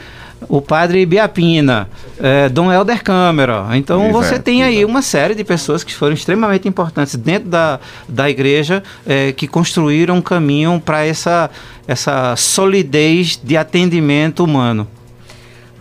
[0.48, 1.88] o padre Biapina,
[2.20, 3.66] é, Dom Helder Câmara.
[3.72, 8.30] Então você tem aí uma série de pessoas que foram extremamente importantes dentro da, da
[8.30, 11.50] igreja é, que construíram um caminho para essa,
[11.86, 14.86] essa solidez de atendimento humano.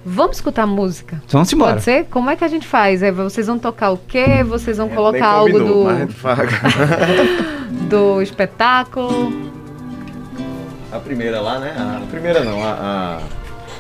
[0.10, 1.22] Vamos escutar música?
[1.28, 1.74] Vamos embora.
[1.74, 2.06] Pode ser?
[2.06, 3.04] Como é que a gente faz?
[3.04, 4.42] É, vocês vão tocar o quê?
[4.42, 5.86] Vocês vão colocar algo do...
[7.90, 9.34] do espetáculo?
[10.94, 11.76] A primeira lá, né?
[11.78, 13.20] A primeira não, a...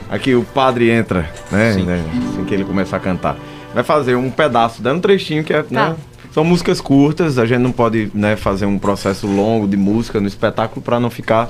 [0.09, 1.75] a Aqui o padre entra, né?
[1.75, 2.05] né?
[2.29, 3.37] Assim que ele começa a cantar.
[3.73, 5.59] Vai fazer um pedaço, dando um trechinho que é.
[5.59, 5.65] Né?
[5.73, 5.89] Tá.
[5.91, 5.95] Né?
[6.33, 10.27] São músicas curtas, a gente não pode né, fazer um processo longo de música no
[10.27, 11.49] espetáculo para não ficar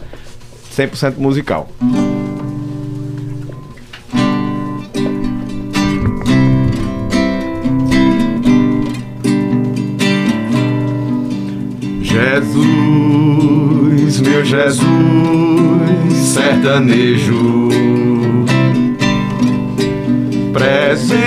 [0.72, 1.68] 100% musical.
[1.82, 2.17] Jesus,
[14.38, 14.86] meu Jesus,
[16.14, 17.70] sertanejo
[20.54, 21.26] presença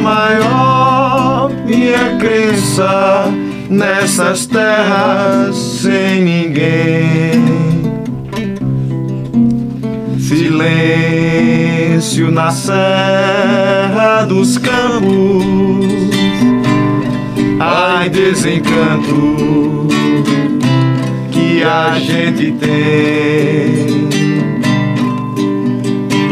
[0.00, 3.30] maior, minha crença
[3.68, 7.44] nessas terras sem ninguém.
[10.18, 15.84] silêncio na serra dos campos.
[17.58, 19.80] Ai, desencanto
[21.62, 24.08] a gente tem.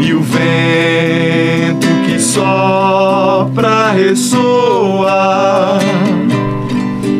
[0.01, 5.79] E o vento que sopra ressoa.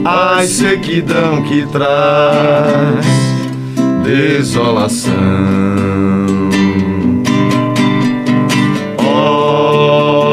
[0.06, 3.06] Ai, sequidão que traz
[4.04, 5.14] desolação.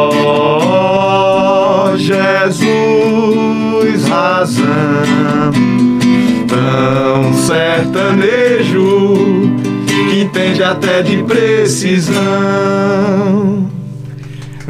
[0.08, 0.12] Oh,
[1.96, 2.56] Jesus,
[4.08, 4.64] razão,
[7.86, 9.54] sertanejo
[9.86, 12.16] que entende até de precisão.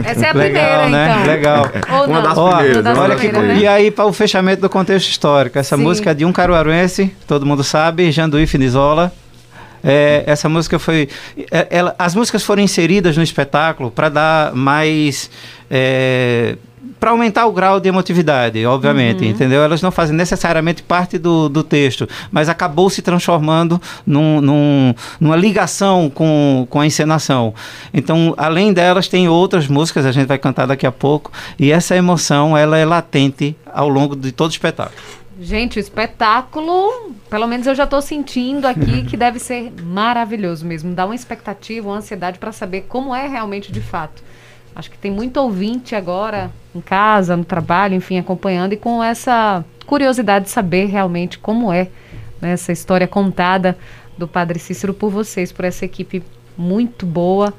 [0.04, 1.14] Essa é a Legal, primeira, né?
[1.14, 1.26] então.
[1.26, 1.70] Legal.
[1.90, 2.22] Ou Uma não?
[2.28, 2.98] das Ó, primeiras, das?
[2.98, 3.62] Olha que, primeiras, né?
[3.62, 5.82] e aí, para o fechamento do contexto histórico, essa Sim.
[5.82, 9.10] música é de um caruaruense, todo mundo sabe, Janduí Finizola.
[9.82, 11.08] É, essa música foi.
[11.50, 15.30] é, ela- as músicas foram inseridas no espetáculo para dar mais.
[17.06, 19.30] Para aumentar o grau de emotividade, obviamente, Uhum.
[19.30, 19.62] entendeu?
[19.62, 25.36] Elas não fazem necessariamente parte do, do texto, mas acabou se transformando num- num- numa
[25.36, 27.54] ligação com, com a encenação.
[27.94, 31.94] Então, além delas, tem outras músicas, a gente vai cantar daqui a pouco, e essa
[31.94, 34.96] emoção, ela é latente ao longo de todo o espetáculo.
[35.40, 40.92] Gente, o espetáculo, pelo menos eu já estou sentindo aqui que deve ser maravilhoso mesmo.
[40.92, 44.24] Dá uma expectativa, uma ansiedade para saber como é realmente de fato.
[44.76, 49.64] Acho que tem muito ouvinte agora em casa, no trabalho, enfim, acompanhando e com essa
[49.86, 51.88] curiosidade de saber realmente como é
[52.40, 53.76] né, essa história contada
[54.18, 56.22] do Padre Cícero por vocês, por essa equipe
[56.58, 57.54] muito boa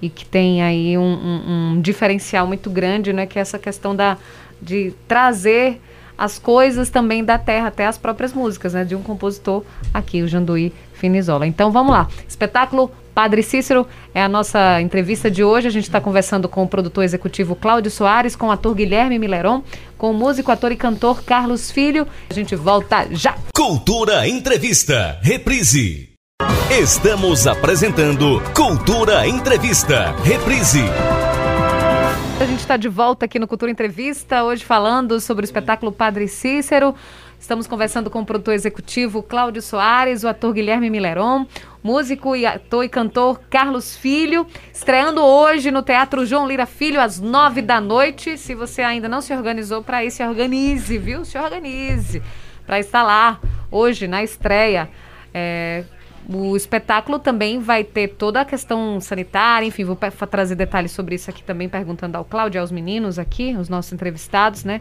[0.00, 3.26] e que tem aí um, um- um diferencial muito grande, né?
[3.26, 4.16] Que é essa questão da,
[4.60, 5.80] de trazer
[6.16, 8.84] as coisas também da terra, até as próprias músicas, né?
[8.84, 11.46] De um compositor aqui, o Janduí Finizola.
[11.46, 12.08] Então vamos lá.
[12.28, 15.68] Espetáculo Padre Cícero é a nossa entrevista de hoje.
[15.68, 19.62] A gente está conversando com o produtor executivo Cláudio Soares, com o ator Guilherme Mileron,
[19.98, 22.06] com o músico, ator e cantor Carlos Filho.
[22.30, 23.36] A gente volta já.
[23.54, 26.12] Cultura Entrevista, reprise.
[26.70, 30.80] Estamos apresentando Cultura Entrevista, reprise.
[32.40, 36.26] A gente está de volta aqui no Cultura Entrevista, hoje falando sobre o espetáculo Padre
[36.26, 36.92] Cícero.
[37.42, 41.44] Estamos conversando com o produtor executivo Cláudio Soares, o ator Guilherme Mileron,
[41.82, 47.18] músico e ator e cantor Carlos Filho, estreando hoje no Teatro João Lira Filho, às
[47.18, 48.38] nove da noite.
[48.38, 51.24] Se você ainda não se organizou para ir, se organize, viu?
[51.24, 52.22] Se organize
[52.64, 53.40] para estar lá
[53.72, 54.88] hoje na estreia.
[55.34, 55.82] É,
[56.32, 59.98] o espetáculo também vai ter toda a questão sanitária, enfim, vou
[60.30, 63.92] trazer detalhes sobre isso aqui também, perguntando ao Cláudio e aos meninos aqui, os nossos
[63.92, 64.80] entrevistados, né?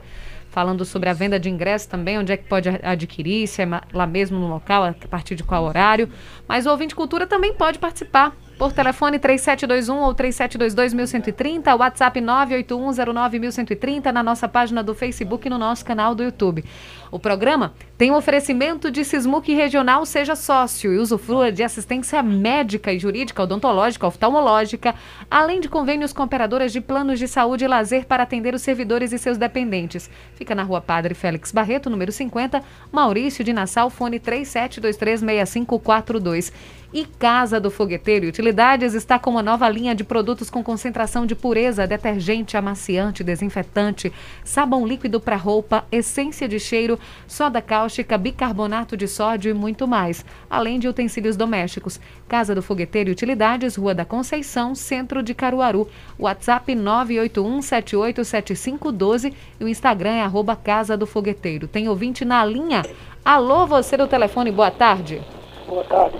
[0.52, 4.06] Falando sobre a venda de ingressos também, onde é que pode adquirir, se é lá
[4.06, 6.10] mesmo no local, a partir de qual horário.
[6.46, 8.36] Mas o ouvinte cultura também pode participar.
[8.58, 15.50] Por telefone 3721 ou 3722 1130, WhatsApp 98109 1130, na nossa página do Facebook e
[15.50, 16.66] no nosso canal do YouTube.
[17.12, 22.93] O programa tem um oferecimento de Sismuc Regional Seja Sócio e usufrua de assistência médica
[22.93, 24.95] e jurídica, odontológica, oftalmológica,
[25.30, 29.12] além de convênios com operadoras de planos de saúde e lazer para atender os servidores
[29.12, 30.10] e seus dependentes.
[30.36, 36.54] Fica na rua Padre Félix Barreto, número 50, Maurício de Nassau, fone 37236542.
[36.93, 41.26] E Casa do Fogueteiro e Utilidades está com uma nova linha de produtos com concentração
[41.26, 44.12] de pureza, detergente, amaciante, desinfetante,
[44.43, 50.26] sabão líquido para roupa, essência de cheiro, soda cáustica, bicarbonato de sódio e muito mais,
[50.50, 52.00] além de utensílios domésticos.
[52.28, 55.88] Casa do Fogueteiro e Utilidades, Rua da Conceição, Centro de Caruaru.
[56.20, 61.68] WhatsApp 981787512 e o Instagram é arroba Casa do Fogueteiro.
[61.68, 62.84] Tem ouvinte na linha?
[63.24, 65.22] Alô, você do telefone, boa tarde.
[65.68, 66.18] Boa tarde.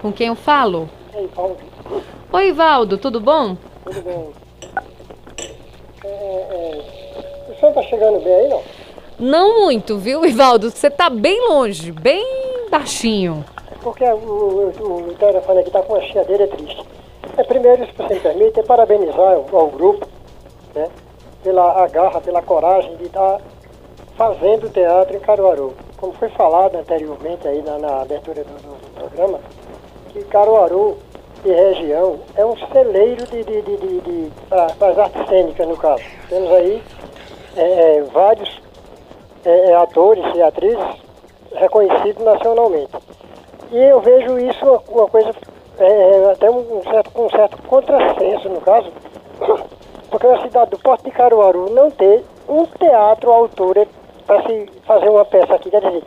[0.00, 0.88] Com quem eu falo?
[1.14, 1.56] Ei, Paulo,
[2.32, 3.56] Oi, Ivaldo, tudo bom?
[3.84, 4.28] tudo bem?
[6.04, 8.62] É, é, o senhor tá chegando bem aí, não?
[9.18, 10.70] Não muito, viu, Ivaldo?
[10.70, 12.24] Você tá bem longe, bem
[12.70, 13.44] baixinho.
[13.82, 14.16] Porque o,
[14.80, 16.84] o, o telefone aqui tá com uma chiadeira triste.
[17.36, 20.06] É, primeiro, se você me permite, é parabenizar o, ao grupo,
[20.74, 20.88] né?
[21.42, 23.40] Pela a garra, pela coragem de estar
[24.16, 25.72] fazendo teatro em Caruaru.
[25.96, 29.38] Como foi falado anteriormente aí na, na abertura do, do- programa,
[30.12, 30.96] que Caruaru
[31.44, 35.76] e região é um celeiro de, de, de, de, de para as artes cênicas, no
[35.76, 36.02] caso.
[36.28, 36.82] Temos aí
[37.56, 37.62] é,
[37.98, 38.60] é, vários
[39.48, 41.02] é, é, atores e atrizes
[41.54, 42.92] reconhecidos nacionalmente.
[43.72, 45.30] E eu vejo isso uma, uma coisa,
[45.78, 48.92] é, é, até um certo, um certo contrassenso, no caso,
[50.10, 53.88] porque a cidade do Porto de Caruaru não ter um teatro altura
[54.26, 55.70] para se fazer uma peça aqui.
[55.70, 56.02] Quer dizer,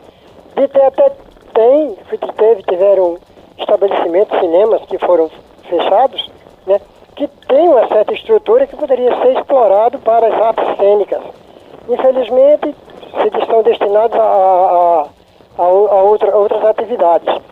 [0.54, 1.10] de ter até
[1.52, 1.96] tem,
[2.36, 3.18] teve, tiveram
[3.58, 5.28] estabelecimentos, cinemas que foram
[5.68, 6.30] fechados,
[6.64, 6.80] né,
[7.16, 11.22] que tem uma certa estrutura que poderia ser explorado para as artes cênicas.
[11.88, 12.74] Infelizmente,
[13.20, 15.06] se estão destinados a, a,
[15.58, 17.42] a, a outra, outras atividades.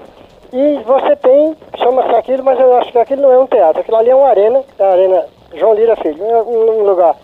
[0.53, 3.97] E você tem, chama-se aquilo, mas eu acho que aquilo não é um teatro, aquilo
[3.97, 7.15] ali é uma arena, a Arena João Lira Filho, um, um lugar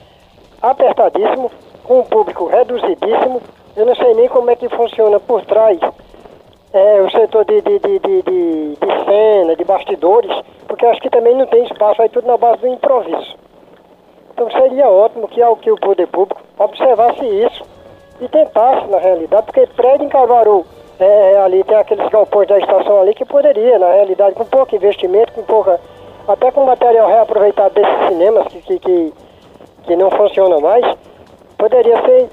[0.63, 1.51] apertadíssimo,
[1.83, 3.43] com um público reduzidíssimo.
[3.77, 5.79] Eu não sei nem como é que funciona por trás
[6.73, 10.31] é, o setor de, de, de, de, de, de cena, de bastidores,
[10.69, 13.37] porque acho que também não tem espaço, aí tudo na base do improviso.
[14.33, 17.65] Então seria ótimo que, que o poder público observasse isso
[18.21, 20.65] e tentasse, na realidade, porque prédio em Caruaru
[20.99, 25.33] é, ali tem aqueles galpões da estação ali que poderia, na realidade, com pouco investimento,
[25.33, 25.79] com pouca.
[26.27, 29.13] até com material reaproveitado desses cinemas que, que, que,
[29.85, 30.97] que não funcionam mais,
[31.59, 32.29] poderia ser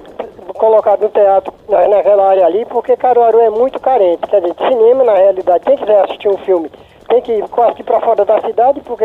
[0.53, 4.25] colocado no teatro na, naquela área ali, porque Caruaru é muito carente.
[4.27, 6.71] Quer dizer, cinema, na realidade, quem quiser assistir um filme
[7.09, 9.03] tem que ir quase que para fora da cidade, porque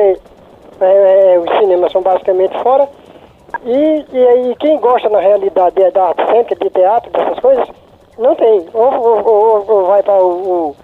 [0.81, 2.89] é, é, os cinemas são basicamente fora.
[3.65, 7.69] E, e, e, quem gosta, na realidade, da arte cênica, de teatro, dessas coisas,
[8.19, 8.69] não tem.
[8.73, 10.77] Ou, ou, ou, ou vai para o,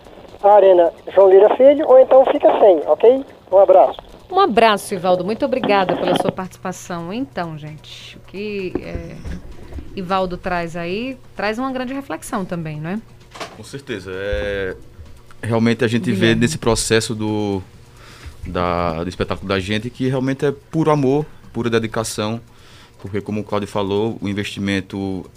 [0.43, 3.25] a Arena João Lira Filho, ou então fica sem, ok?
[3.53, 3.99] Um abraço.
[4.31, 5.25] Um abraço, Ivaldo.
[5.25, 7.13] Muito obrigada pela sua participação.
[7.13, 9.15] Então, gente, o que é,
[9.95, 13.01] Ivaldo traz aí, traz uma grande reflexão também, não é?
[13.57, 14.11] Com certeza.
[14.15, 14.77] É...
[15.43, 16.35] Realmente a gente Guilherme.
[16.35, 17.63] vê nesse processo do,
[18.47, 22.41] da, do espetáculo da gente que realmente é puro amor, pura dedicação,
[23.05, 25.31] porque como o Claudio falou, o investimento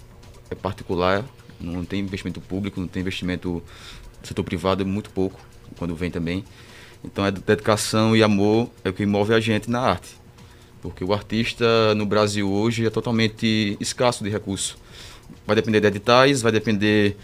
[0.50, 1.22] é particular,
[1.60, 3.62] não tem investimento público, não tem investimento
[4.22, 5.38] do setor privado, é muito pouco,
[5.76, 6.42] quando vem também.
[7.04, 10.16] Então é dedicação e amor é o que move a gente na arte.
[10.80, 14.78] Porque o artista no Brasil hoje é totalmente escasso de recursos.
[15.46, 17.18] Vai depender de editais, vai depender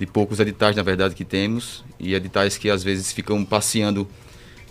[0.00, 4.08] de poucos editais, na verdade, que temos, e editais que às vezes ficam passeando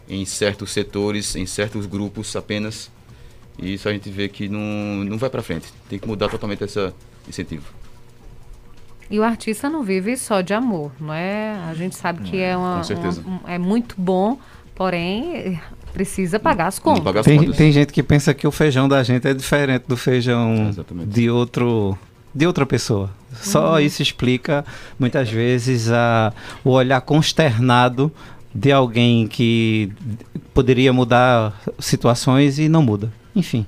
[0.09, 2.93] em certos setores, em certos grupos apenas.
[3.57, 5.71] E isso a gente vê que não, não vai para frente.
[5.89, 6.91] Tem que mudar totalmente esse
[7.27, 7.65] incentivo.
[9.09, 11.53] E o artista não vive só de amor, não é?
[11.69, 14.39] A gente sabe que é, uma, uma, um, é muito bom,
[14.73, 15.59] porém
[15.93, 17.03] precisa pagar as contas.
[17.03, 17.55] Pagar as tem, contas.
[17.55, 21.29] tem gente que pensa que o feijão da gente é diferente do feijão é, de
[21.29, 21.97] outro
[22.33, 23.09] de outra pessoa.
[23.31, 23.79] Só uhum.
[23.79, 24.65] isso explica
[24.99, 26.33] muitas vezes a,
[26.65, 28.11] o olhar consternado
[28.53, 29.91] de alguém que
[30.53, 33.11] poderia mudar situações e não muda.
[33.35, 33.65] Enfim,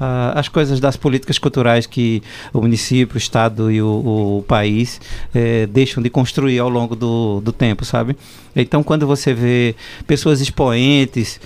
[0.00, 5.00] uh, as coisas das políticas culturais que o município, o estado e o, o país
[5.34, 8.16] eh, deixam de construir ao longo do, do tempo, sabe?
[8.56, 9.74] Então, quando você vê
[10.06, 11.38] pessoas expoentes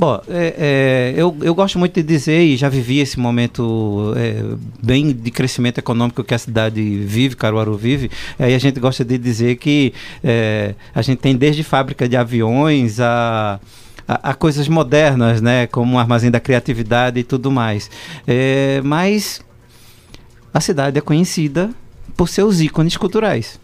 [0.00, 4.56] Bom, é, é, eu, eu gosto muito de dizer, e já vivi esse momento é,
[4.82, 9.18] bem de crescimento econômico que a cidade vive, Caruaru vive, aí a gente gosta de
[9.18, 9.92] dizer que
[10.94, 13.60] a gente tem desde fábrica de aviões a
[14.10, 17.88] a, a, coisas modernas, né, como o armazém da criatividade e tudo mais.
[18.26, 19.40] É, mas
[20.52, 21.70] a cidade é conhecida
[22.16, 23.60] por seus ícones culturais.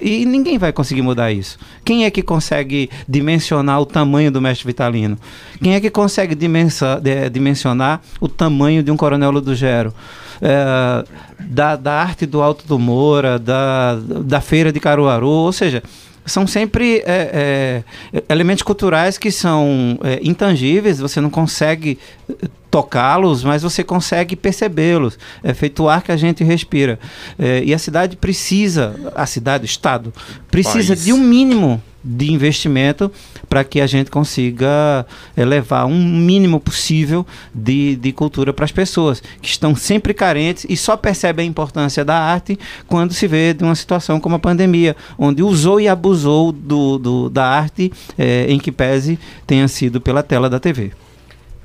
[0.00, 1.58] E ninguém vai conseguir mudar isso.
[1.84, 5.16] Quem é que consegue dimensionar o tamanho do mestre Vitalino?
[5.62, 9.94] Quem é que consegue dimensionar o tamanho de um Coronel Ludogero?
[10.42, 11.04] É,
[11.38, 15.82] da, da arte do Alto do Moura, da, da Feira de Caruaru, ou seja,
[16.26, 21.98] são sempre é, é, elementos culturais que são é, intangíveis, você não consegue
[22.28, 25.18] é, tocá-los, mas você consegue percebê-los.
[25.42, 26.98] É feito o ar que a gente respira.
[27.38, 30.12] É, e a cidade precisa, a cidade, o Estado,
[30.50, 31.04] precisa País.
[31.04, 33.10] de um mínimo de investimento
[33.48, 39.20] para que a gente consiga levar um mínimo possível de, de cultura para as pessoas
[39.40, 43.64] que estão sempre carentes e só percebem a importância da arte quando se vê de
[43.64, 48.58] uma situação como a pandemia, onde usou e abusou do, do da arte é, em
[48.58, 50.92] que pese tenha sido pela tela da TV.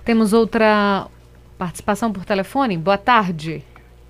[0.06, 1.08] Temos outra
[1.58, 2.78] participação por telefone.
[2.78, 3.64] Boa tarde.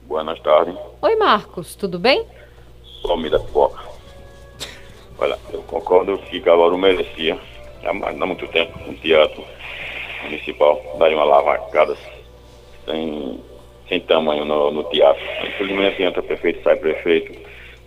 [0.07, 0.77] Boa tarde.
[1.01, 2.25] Oi, Marcos, tudo bem?
[3.01, 3.88] Some da pipoca.
[5.19, 7.37] Olha, eu concordo que Caruaru merecia,
[7.83, 9.43] há, há muito tempo, um teatro
[10.23, 11.95] municipal, dar uma lavacada
[12.85, 13.39] sem,
[13.87, 15.21] sem tamanho no, no teatro.
[15.45, 17.37] Infelizmente entra prefeito, sai prefeito,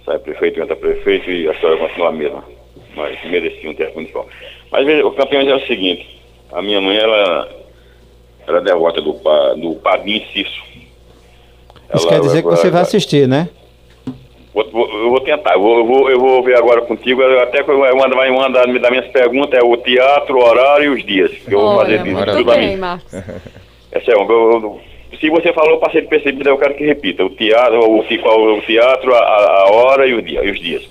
[0.04, 2.44] sai prefeito, entra prefeito e a história continua a mesma.
[2.94, 4.28] Mas merecia um teatro municipal.
[4.70, 6.20] Mas veja, o campeão é o seguinte,
[6.52, 7.48] a minha mãe, ela,
[8.46, 10.62] ela é devota do, do Padim Cício.
[11.94, 13.48] Isso quer dizer que você vai assistir, né?
[14.54, 17.96] Vou, vou, eu vou tentar, eu vou, eu vou ver agora contigo, até que eu
[17.96, 21.30] mando, vai mandar das minhas perguntas, é o teatro, o horário e os dias.
[21.30, 23.12] Que eu vou fazer tudo bem, Marcos.
[23.92, 24.78] Essa é um,
[25.20, 27.24] se você falou para ser percebido, eu quero que repita.
[27.24, 30.82] O teatro, o, o teatro, a, a hora e, o dia, e os dias.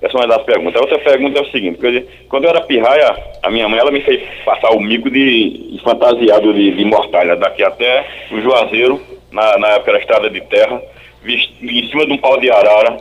[0.00, 0.76] Essa é uma das perguntas.
[0.76, 3.90] A outra pergunta é o seguinte, dizer, quando eu era pirraia, a minha mãe ela
[3.90, 9.00] me fez passar o mico de, de fantasiado de, de mortalha, daqui até o Juazeiro,
[9.30, 10.80] na, na época da estrada de terra,
[11.26, 12.96] em cima de um pau de arara.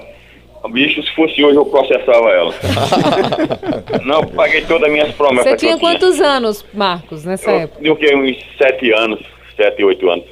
[0.70, 2.54] Bicho, se fosse hoje eu processava ela.
[4.06, 5.52] Não, eu paguei todas as minhas promessas.
[5.52, 7.80] Você tinha eu quantos anos, Marcos, nessa eu, época?
[7.86, 9.20] eu tinha uns sete anos,
[9.58, 10.26] sete, oito anos.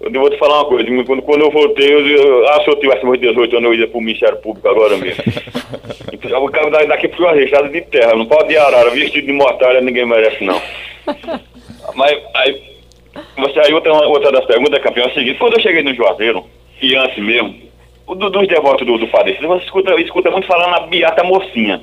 [0.00, 2.78] Eu vou te falar uma coisa, quando, quando eu voltei, eu, eu, ah, se eu
[2.78, 5.22] tivesse mais 18 anos, eu ia pro Ministério Público agora mesmo.
[6.12, 9.32] então, o cara da- daqui pro registrado de terra, não pode de arara, vestido de
[9.32, 10.60] mortalha, ninguém merece não.
[11.94, 12.62] Mas aí,
[13.38, 16.44] você, aí outra, outra das perguntas, campeão, é a seguinte, quando eu cheguei no Juazeiro,
[16.80, 17.54] e antes mesmo,
[18.06, 21.82] o do- dos devotos do, do Padre você escuta, escuta muito falar na Beata Mocinha.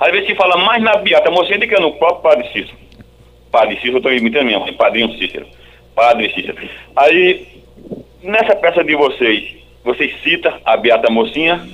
[0.00, 2.76] Às vezes se fala mais na Beata Mocinha do que no próprio Padre Cícero.
[3.50, 5.46] Padre Cícero, eu estou imitando mesmo, é Padrinho Cícero.
[5.94, 6.56] Padre Cícero.
[6.94, 7.46] Aí,
[8.22, 11.66] nessa peça de vocês, vocês citam a Beata Mocinha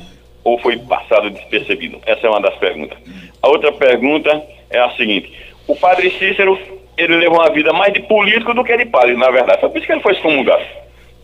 [0.43, 2.01] ou foi passado despercebido?
[2.07, 2.97] Essa é uma das perguntas.
[3.43, 5.31] A outra pergunta é a seguinte:
[5.67, 6.59] o Padre Cícero,
[6.97, 9.61] ele levou uma vida mais de político do que de padre, na verdade.
[9.61, 10.63] Foi por isso que ele foi excomungado.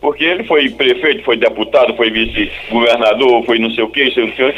[0.01, 4.49] Porque ele foi prefeito, foi deputado, foi vice-governador, foi não sei o que, não sei
[4.49, 4.53] o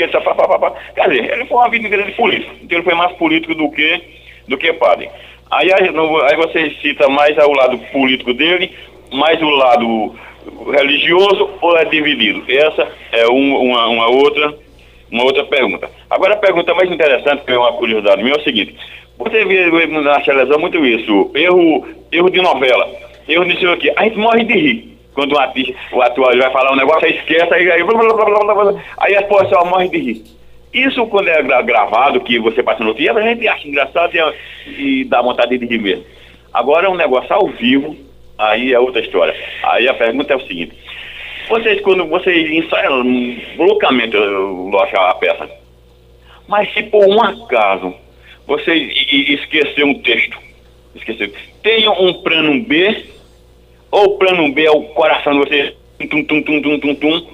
[0.58, 0.72] pá.
[0.96, 2.52] Quer dizer, ele foi uma vida inteira de político.
[2.64, 4.02] Então ele foi mais político do que,
[4.48, 5.10] do que padre.
[5.52, 8.72] Aí, aí, você cita mais o lado político dele,
[9.12, 10.16] mais o lado
[10.72, 12.44] religioso ou é dividido?
[12.48, 14.54] Essa é um- uma, uma outra
[15.12, 15.88] uma outra pergunta.
[16.10, 18.76] Agora a pergunta mais interessante, que é uma curiosidade minha, é o seguinte.
[19.20, 22.90] Você vê na televisão muito isso, erro, erro de novela,
[23.30, 23.94] erro de sei o quê.
[23.96, 24.93] A gente morre de rir.
[25.14, 28.54] Quando um artista, o ator vai falar um negócio, aí esquece, aí, aí, blá, blá,
[28.54, 30.24] blá, aí a pessoa morre de rir.
[30.74, 35.02] Isso quando é gra- gravado, que você passa no dia, a gente acha engraçado e,
[35.02, 36.04] e dá vontade de rir mesmo.
[36.52, 37.96] Agora é um negócio ao vivo,
[38.40, 39.36] aí é outra história.
[39.64, 40.74] Aí a pergunta é o seguinte.
[41.48, 43.04] Vocês, quando vocês ensaiam
[43.58, 45.48] loucamente, lógico, a peça,
[46.48, 47.94] mas se por um acaso
[48.48, 50.38] vocês e- e esquecer um texto,
[50.96, 53.06] esquecer, tenham um plano B,
[53.94, 55.74] ou o plano B é o coração de vocês,
[56.10, 57.28] tum, tum, tum, tum, tum, tum,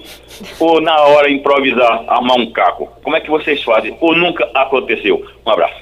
[0.58, 2.88] ou na hora improvisar, armar um caco.
[3.02, 3.96] Como é que vocês fazem?
[4.00, 5.24] Ou nunca aconteceu?
[5.46, 5.74] Um abraço.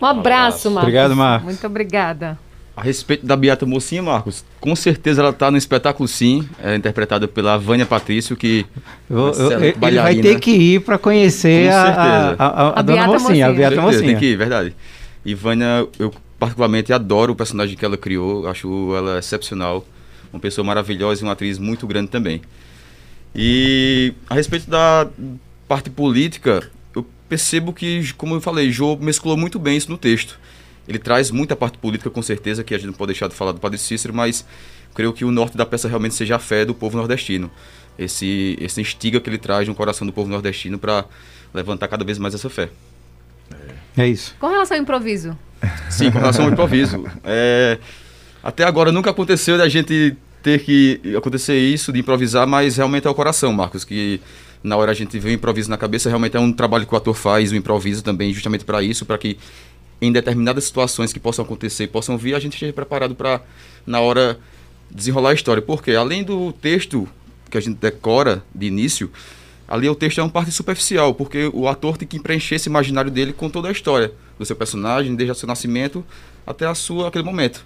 [0.00, 0.88] Um abraço, Marcos.
[0.88, 1.44] Obrigado, Marcos.
[1.46, 2.38] Muito obrigada.
[2.76, 7.28] A respeito da Beata Mocinha, Marcos, com certeza ela está no espetáculo sim, é interpretada
[7.28, 8.66] pela Vânia Patrício, que
[9.08, 12.36] Eu- eu- ele vai ter que ir para conhecer a, a, certeza.
[12.36, 13.52] a, a, A dona Beata Mocinha, a Mocinha.
[13.70, 14.06] Beata Mocinha.
[14.08, 14.74] tem que ir, verdade.
[15.24, 19.84] E Vânia, eu particularmente adoro o personagem que ela criou, acho ela excepcional,
[20.34, 22.42] uma pessoa maravilhosa e uma atriz muito grande também.
[23.34, 25.08] E a respeito da
[25.66, 30.38] parte política, eu percebo que, como eu falei, Jô mesclou muito bem isso no texto.
[30.86, 33.52] Ele traz muita parte política, com certeza, que a gente não pode deixar de falar
[33.52, 34.44] do Padre Cícero, mas
[34.94, 37.50] creio que o norte da peça realmente seja a fé do povo nordestino.
[37.98, 41.04] Esse, esse instiga que ele traz no coração do povo nordestino para
[41.54, 42.68] levantar cada vez mais essa fé.
[43.96, 44.34] É isso.
[44.38, 45.38] Com relação ao improviso,
[45.88, 47.04] Sim, com relação ao improviso.
[47.24, 47.78] É,
[48.44, 53.10] até agora nunca aconteceu da gente ter que acontecer isso, de improvisar, mas realmente é
[53.10, 54.20] o coração, Marcos, que
[54.62, 56.96] na hora a gente vê o improviso na cabeça, realmente é um trabalho que o
[56.96, 59.38] ator faz, o improviso também, justamente para isso, para que
[59.98, 63.40] em determinadas situações que possam acontecer, possam vir, a gente esteja preparado para,
[63.86, 64.38] na hora,
[64.90, 65.62] desenrolar a história.
[65.62, 67.08] Porque além do texto
[67.48, 69.10] que a gente decora de início,
[69.66, 73.10] ali o texto é uma parte superficial, porque o ator tem que preencher esse imaginário
[73.10, 76.04] dele com toda a história do seu personagem, desde o seu nascimento
[76.46, 77.64] até a sua aquele momento.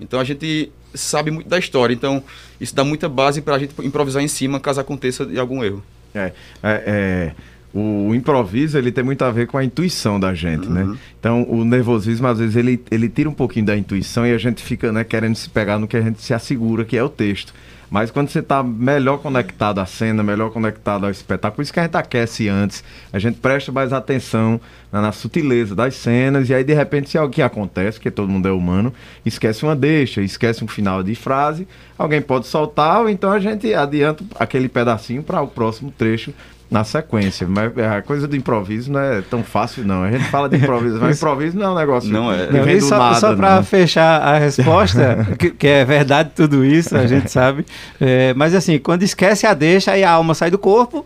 [0.00, 2.22] Então a gente sabe muito da história, então
[2.60, 5.82] isso dá muita base para a gente improvisar em cima caso aconteça de algum erro.
[6.14, 6.32] É,
[6.62, 7.32] é, é,
[7.72, 10.96] o improviso ele tem muito a ver com a intuição da gente, né?
[11.18, 14.62] Então o nervosismo às vezes ele, ele tira um pouquinho da intuição e a gente
[14.62, 17.54] fica né, querendo se pegar no que a gente se assegura que é o texto.
[17.90, 21.80] Mas quando você está melhor conectado à cena, melhor conectado ao espetáculo, por isso que
[21.80, 24.60] a gente aquece antes, a gente presta mais atenção
[24.92, 28.28] na, na sutileza das cenas, e aí de repente, se algo que acontece, porque todo
[28.28, 28.94] mundo é humano,
[29.26, 31.66] esquece uma deixa, esquece um final de frase,
[31.98, 36.32] alguém pode soltar, ou então a gente adianta aquele pedacinho para o próximo trecho
[36.70, 37.46] na sequência.
[37.48, 40.04] Mas a coisa do improviso não é tão fácil, não.
[40.04, 42.50] A gente fala de improviso, mas improviso não é um negócio Não é.
[42.50, 46.96] Não, e só, nada, só para fechar a resposta, que, que é verdade tudo isso,
[46.96, 47.64] a gente sabe.
[48.00, 51.04] É, mas assim, quando esquece a deixa, aí a alma sai do corpo.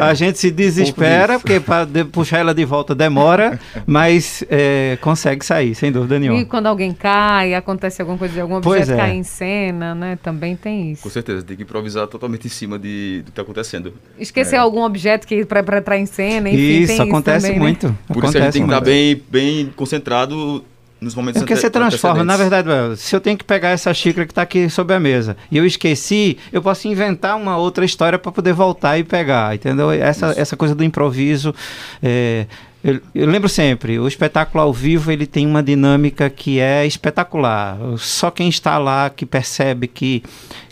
[0.00, 5.74] A gente se desespera, porque para puxar ela de volta demora, mas é, consegue sair,
[5.74, 6.44] sem dúvida e nenhuma.
[6.44, 9.02] quando alguém cai, acontece alguma coisa algum Pois objeto é.
[9.02, 10.18] cair em cena, né?
[10.22, 11.02] Também tem isso.
[11.02, 13.92] Com certeza, tem que improvisar totalmente em cima de, do que está acontecendo.
[14.18, 17.64] Esquecer algum objeto que para entrar em cena, enfim, isso tem acontece também, né?
[17.64, 17.98] muito.
[18.06, 18.84] Por isso a gente acontece tem que estar muito.
[18.84, 20.64] bem, bem concentrado
[21.00, 24.26] nos momentos É porque você transforma, na verdade, se eu tenho que pegar essa xícara
[24.26, 28.18] que está aqui sobre a mesa e eu esqueci, eu posso inventar uma outra história
[28.18, 29.90] para poder voltar e pegar, entendeu?
[29.90, 31.54] Essa, essa coisa do improviso.
[32.02, 32.46] é,
[32.82, 37.76] eu, eu lembro sempre, o espetáculo ao vivo ele tem uma dinâmica que é espetacular.
[37.98, 40.22] Só quem está lá que percebe que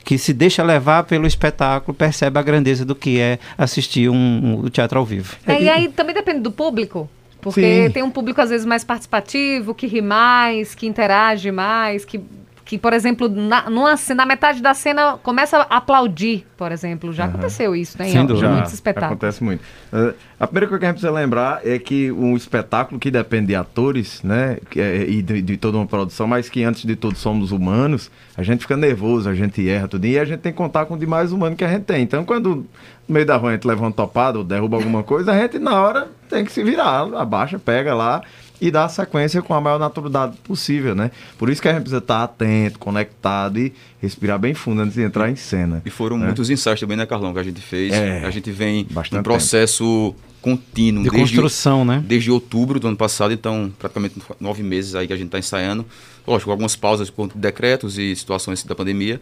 [0.04, 4.60] que se deixa levar pelo espetáculo percebe a grandeza do que é assistir um, um-
[4.64, 5.36] o teatro ao vivo.
[5.46, 7.10] É, e aí também depende do público.
[7.40, 7.92] Porque Sim.
[7.92, 12.20] tem um público, às vezes, mais participativo, que ri mais, que interage mais, que,
[12.68, 17.14] que por exemplo, na, numa, na metade da cena começa a aplaudir, por exemplo.
[17.14, 18.10] Já aconteceu isso, né?
[18.10, 18.50] em Sem dúvida.
[18.50, 19.12] muitos espetáculos.
[19.12, 19.64] acontece muito.
[19.90, 23.46] Eh, a primeira coisa que a gente precisa lembrar é que um espetáculo que depende
[23.46, 27.16] de atores, né, é- e de, de toda uma produção, mas que antes de tudo
[27.16, 30.58] somos humanos, a gente fica nervoso, a gente erra tudo, e a gente tem que
[30.58, 32.02] contar com o demais humano que a gente tem.
[32.02, 32.66] Então, quando
[33.08, 35.58] no meio da rua a gente leva uma topada ou derruba alguma coisa, a gente
[35.58, 38.20] na hora tem que se virar, abaixa, pega lá
[38.60, 41.10] e a sequência com a maior naturalidade possível, né?
[41.36, 45.02] Por isso que a gente precisa estar atento, conectado e respirar bem fundo antes de
[45.02, 45.80] entrar em cena.
[45.84, 46.26] E foram né?
[46.26, 47.92] muitos ensaios também, né, Carlão, que a gente fez.
[47.92, 51.04] É, a gente vem num processo contínuo.
[51.04, 52.02] De construção, né?
[52.04, 55.86] Desde outubro do ano passado, então praticamente nove meses aí que a gente está ensaiando.
[56.26, 59.20] Lógico, com algumas pausas por decretos e situações da pandemia,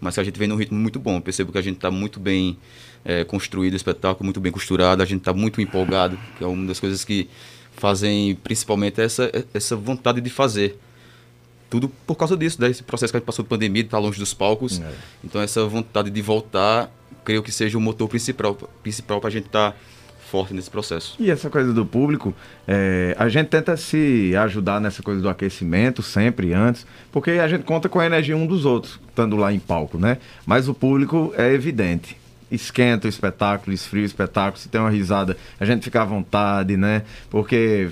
[0.00, 1.16] mas que a gente vem num ritmo muito bom.
[1.16, 2.56] Eu percebo que a gente está muito bem
[3.04, 6.66] eh, construído o espetáculo, muito bem costurado, a gente está muito empolgado, que é uma
[6.66, 7.28] das coisas que
[7.80, 10.78] fazem principalmente essa, essa vontade de fazer.
[11.68, 14.18] Tudo por causa disso, desse processo que a gente passou de pandemia, de estar longe
[14.18, 14.80] dos palcos.
[15.24, 16.90] Então essa vontade de voltar,
[17.24, 19.76] creio que seja o motor principal, principal para a gente estar
[20.30, 21.16] forte nesse processo.
[21.18, 22.32] E essa coisa do público,
[22.66, 27.64] é, a gente tenta se ajudar nessa coisa do aquecimento sempre antes, porque a gente
[27.64, 30.18] conta com a energia um dos outros, estando lá em palco, né?
[30.46, 32.19] Mas o público é evidente.
[32.50, 36.76] Esquenta o espetáculo, esfria o espetáculo, se tem uma risada, a gente fica à vontade,
[36.76, 37.02] né?
[37.30, 37.88] Porque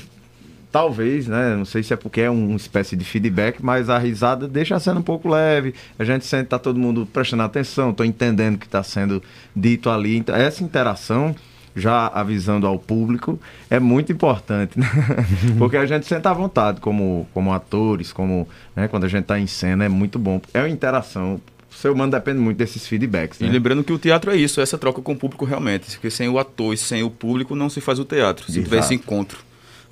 [0.71, 1.55] talvez, né?
[1.57, 4.77] Não sei se é porque é um- uma espécie de feedback, mas a risada deixa
[4.77, 5.75] a cena um pouco leve.
[5.99, 9.23] A gente sente que tá todo mundo prestando atenção, tô entendendo o que está sendo
[9.55, 10.17] dito ali.
[10.19, 11.35] Então, essa interação,
[11.75, 13.39] já avisando ao público,
[13.71, 14.87] é muito importante, né?
[15.59, 19.39] Porque a gente sente à vontade como, como atores, como né, quando a gente está
[19.39, 20.41] em cena, é muito bom.
[20.53, 21.41] É uma interação.
[21.71, 23.51] O ser humano depende muito desses feedbacks, E né?
[23.51, 25.93] lembrando que o teatro é isso, é essa troca com o público realmente.
[25.93, 28.51] Porque sem o ator e sem o público não se faz o teatro.
[28.51, 28.95] Se tiver esse Exato.
[28.95, 29.39] encontro,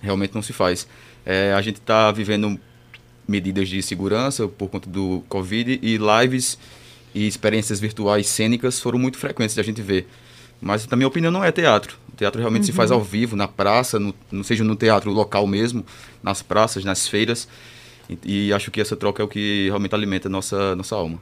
[0.00, 0.86] realmente não se faz.
[1.24, 2.58] É, a gente está vivendo
[3.28, 6.58] medidas de segurança por conta do Covid e lives
[7.14, 10.08] e experiências virtuais cênicas foram muito frequentes de a gente ver.
[10.60, 11.98] Mas na minha opinião não é teatro.
[12.12, 15.46] O teatro realmente se faz ao vivo, na praça, no, não seja no teatro local
[15.46, 15.84] mesmo,
[16.22, 17.48] nas praças, nas feiras.
[18.08, 21.20] E, e acho que essa troca é o que realmente alimenta a nossa, nossa alma.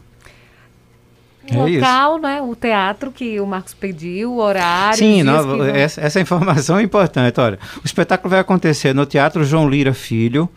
[1.51, 1.81] É O isso.
[1.81, 2.41] local, né?
[2.43, 4.97] O teatro que o Marcos pediu, o horário.
[4.99, 7.39] Sim, que vão- essa, essa informação é importante.
[7.41, 10.49] Olha, o espetáculo vai acontecer no Teatro João Lira Filho,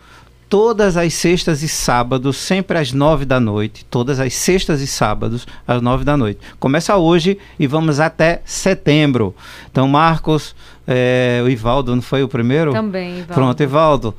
[0.48, 3.84] todas as sextas e sábados, sempre às nove da noite.
[3.90, 6.40] Todas as sextas e sábados, às nove da noite.
[6.58, 9.34] Começa hoje e vamos até setembro.
[9.70, 12.72] Então, Marcos, eh, o Ivaldo, não foi o primeiro?
[12.72, 13.34] Também, Ivaldo.
[13.34, 14.14] Pronto, Ivaldo.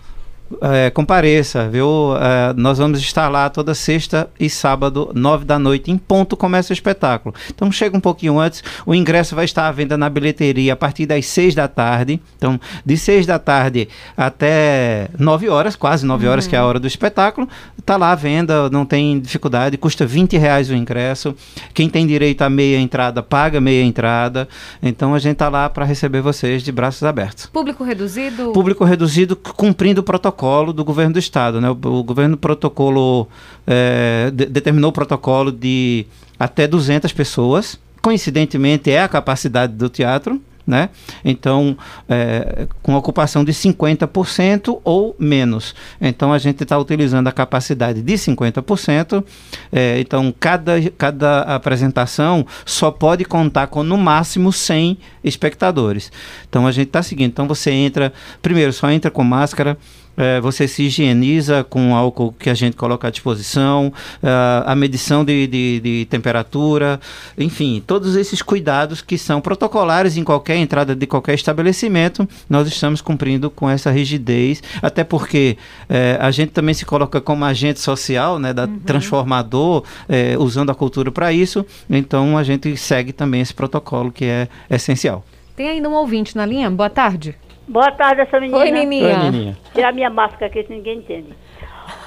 [0.62, 2.16] É, compareça, viu?
[2.18, 6.72] É, nós vamos estar lá toda sexta e sábado, nove da noite, em ponto começa
[6.72, 7.36] o espetáculo.
[7.50, 11.06] Então chega um pouquinho antes, o ingresso vai estar à venda na bilheteria a partir
[11.06, 12.20] das seis da tarde.
[12.38, 13.88] Então, de seis da tarde
[14.18, 17.47] até nove horas, quase nove horas, que é a hora do espetáculo,
[17.86, 21.36] tá lá à venda, não tem dificuldade, custa 20 reais o ingresso.
[21.74, 24.47] Quem tem direito a meia entrada, paga meia entrada.
[24.82, 27.45] Então a gente tá lá para receber vocês de braços abertos.
[27.47, 28.52] Público reduzido?
[28.52, 30.39] Público reduzido cumprindo o protocolo
[30.74, 31.60] do governo do estado.
[31.60, 31.70] Né?
[31.70, 33.28] O, o governo protocolo
[33.68, 36.06] eh, de- determinou o protocolo de
[36.40, 37.78] até 200 pessoas.
[38.02, 40.42] Coincidentemente é a capacidade do teatro.
[40.68, 40.90] Né?
[41.26, 41.76] Então,
[42.08, 45.74] eh, com ocupação de 50% ou menos.
[46.00, 49.24] Então, a gente está utilizando a capacidade de 50%.
[49.72, 56.12] eh, então, cada, cada apresentação só pode contar com no máximo 100 espectadores.
[56.48, 57.30] Então, a gente está seguindo.
[57.30, 59.76] Então, você entra, primeiro, só entra com máscara.
[60.20, 63.91] Eh, você se higieniza com álcool que a gente coloca à disposição,
[64.22, 66.99] ah, a medição de, de- de temperatura,
[67.38, 73.01] enfim, todos esses cuidados que são protocolares em qualquer entrada de qualquer estabelecimento, nós estamos
[73.01, 75.57] cumprindo com essa rigidez, até porque
[75.89, 80.76] eh, a gente também se coloca como agente social, né, da transformador, eh, usando a
[80.76, 85.24] cultura para isso, então a gente segue também esse protocolo que é essencial.
[85.55, 86.70] Tem ainda um ouvinte na linha?
[86.70, 87.36] Boa tarde.
[87.70, 88.57] Boa tarde, essa menina.
[88.57, 89.55] Oi, Nininha.
[89.76, 91.36] Tirar minha máscara aqui, que ninguém entende.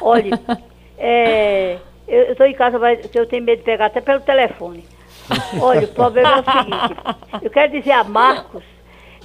[0.01, 0.33] Olha,
[0.99, 4.85] é, eu estou em casa, mas eu tenho medo de pegar até pelo telefone.
[5.61, 7.43] Olha, o problema é o seguinte.
[7.43, 8.65] Eu quero dizer a Marcos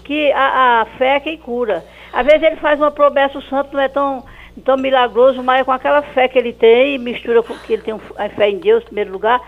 [0.04, 1.84] que a, a fé é quem cura.
[2.14, 4.24] Às vezes ele faz uma promessa, o santo não é tão,
[4.56, 8.00] Então, milagroso, mas é com aquela fé que ele tem, mistura com que ele tem
[8.16, 9.42] a fé em Deus, em primeiro lugar.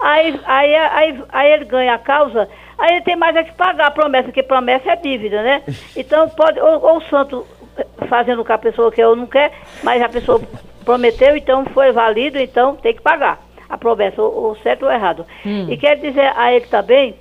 [0.00, 2.48] Aí, aí, aí, aí ele ganha a causa,
[2.82, 5.62] aí ele tem mais é que pagar a promessa, porque promessa é dívida, né?
[5.96, 7.46] Então, pode, ou, ou o santo
[8.08, 9.52] fazendo o que a pessoa quer ou não quer,
[9.82, 10.42] mas a pessoa
[10.84, 15.24] prometeu, então foi válido, então tem que pagar a promessa, ou, ou certo ou errado.
[15.70, 17.14] E quero dizer a ele também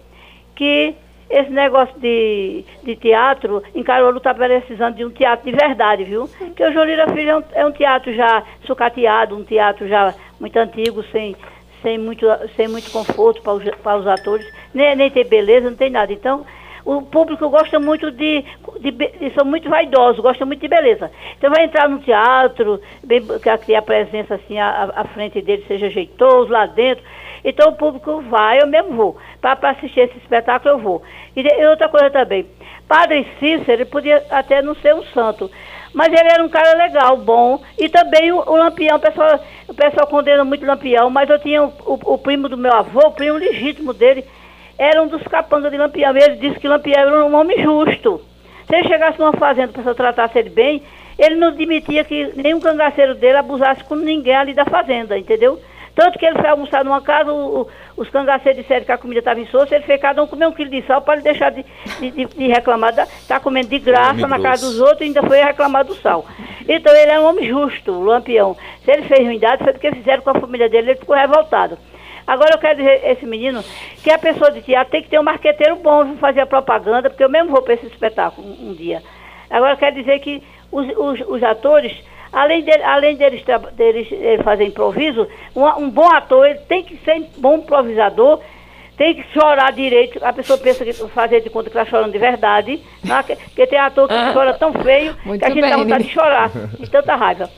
[0.56, 0.96] que
[1.30, 6.28] esse negócio de, de teatro, em Caruaru está precisando de um teatro de verdade, viu?
[6.56, 10.58] Que o Jolira Filho é um, é um teatro já sucateado, um teatro já muito
[10.58, 11.36] antigo, sem,
[11.82, 12.26] sem, muito,
[12.56, 16.12] sem muito conforto para os, para os atores, nem, nem tem beleza, não tem nada.
[16.12, 16.46] Então,
[16.84, 18.44] o público gosta muito de,
[18.80, 21.12] de, de- são muito vaidosos, gosta muito de beleza.
[21.38, 23.22] Então vai entrar no teatro, bem,
[23.64, 27.04] que a, presença assim, a, a frente dele seja jeitoso lá dentro.
[27.44, 29.18] Então o público vai, eu mesmo vou.
[29.40, 31.02] Para assistir esse espetáculo eu vou.
[31.36, 32.46] E, e outra coisa também,
[32.88, 35.50] Padre Cícero, ele podia até não ser um santo,
[35.94, 37.62] mas ele era um cara legal, bom.
[37.78, 41.40] E também o, o Lampião, o pessoal, o pessoal condena muito o Lampião, mas eu
[41.40, 44.24] tinha o, o- o primo do meu avô, o primo legítimo dele,
[44.78, 46.16] era um dos capangas de Lampião.
[46.16, 48.22] Ele disse que Lampião era um homem justo.
[48.68, 50.82] Se ele chegasse numa fazenda, a pessoa tratasse ele bem,
[51.20, 55.60] ele não admitia que nenhum cangaceiro dele abusasse com ninguém ali da fazenda, entendeu?
[55.96, 57.68] Tanto que ele foi almoçar numa casa, o- o-
[57.98, 60.70] os cangaceiros disseram que a comida estava insossa, ele fez cada um comer um quilo
[60.70, 61.66] de sal para ele deixar de,
[62.00, 65.22] de, de- de reclamar, está comendo de graça Homem na casa dos outros e ainda
[65.24, 66.26] foi reclamar do sal.
[66.68, 68.56] Então ele é um homem justo, o Lampião.
[68.86, 71.78] Se ele fez ruindade, foi porque fizeram com a família dele, ele ficou revoltado.
[72.26, 73.62] Agora eu quero dizer esse menino
[74.04, 77.10] que a pessoa de teatro tem que ter um marqueteiro bom para fazer a propaganda,
[77.10, 79.02] porque eu mesmo vou para esse espetáculo um, um dia.
[79.50, 81.92] Agora eu quero dizer que os, os, os atores,
[82.32, 86.84] além, de, além deles, tra- deles, eh, fazer improviso, um, um bom ator ele tem
[86.84, 88.40] que ser bom improvisador,
[88.98, 90.24] tem que chorar direito.
[90.24, 92.78] A pessoa pensa que fazer de conta que está chorando de verdade,
[93.26, 96.04] que- porque tem ator que chora tão feio que a gente dá bem, vontade Nini.
[96.04, 97.50] de chorar, de tanta raiva.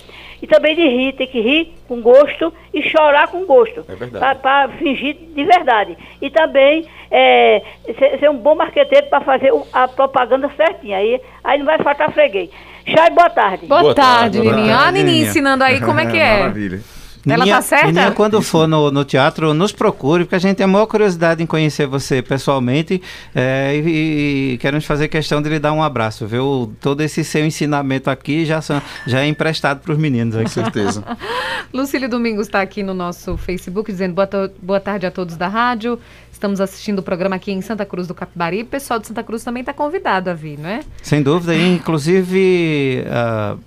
[0.43, 3.85] E também de rir, tem que rir com gosto e chorar com gosto.
[3.87, 4.39] É verdade.
[4.41, 5.97] Para fingir de verdade.
[6.21, 7.61] E também é,
[7.97, 10.97] ser, ser um bom marqueteiro para fazer a propaganda certinha.
[10.97, 12.49] Aí, aí não vai faltar freguês.
[12.85, 13.65] Chay, boa tarde.
[13.67, 14.75] Boa, Boa tarde, tarde, boa Nininha.
[14.75, 15.29] tarde, Ó, a Nininha Nininha.
[15.29, 16.39] ensinando aí como é que é.
[16.43, 16.79] Maravilha.
[17.25, 17.87] Ela Nininha- tá certa?
[17.87, 21.41] Nininha, quando for no, no teatro, nos procure, porque a gente tem a maior curiosidade
[21.41, 23.01] em conhecer você pessoalmente
[23.33, 26.73] é, e, e queremos fazer questão de lhe dar um abraço, viu?
[26.81, 31.03] Todo esse seu ensinamento aqui já, são, já é emprestado para os meninos Com certeza.
[31.73, 34.29] Lucílio Domingos está aqui no nosso Facebook dizendo boa,
[34.61, 35.97] boa tarde a todos da rádio.
[36.31, 38.63] Estamos assistindo o programa aqui em Santa Cruz do Capibari.
[38.63, 40.81] O pessoal de Santa Cruz também está convidado a vir, não é?
[41.01, 43.05] Sem dúvida, inclusive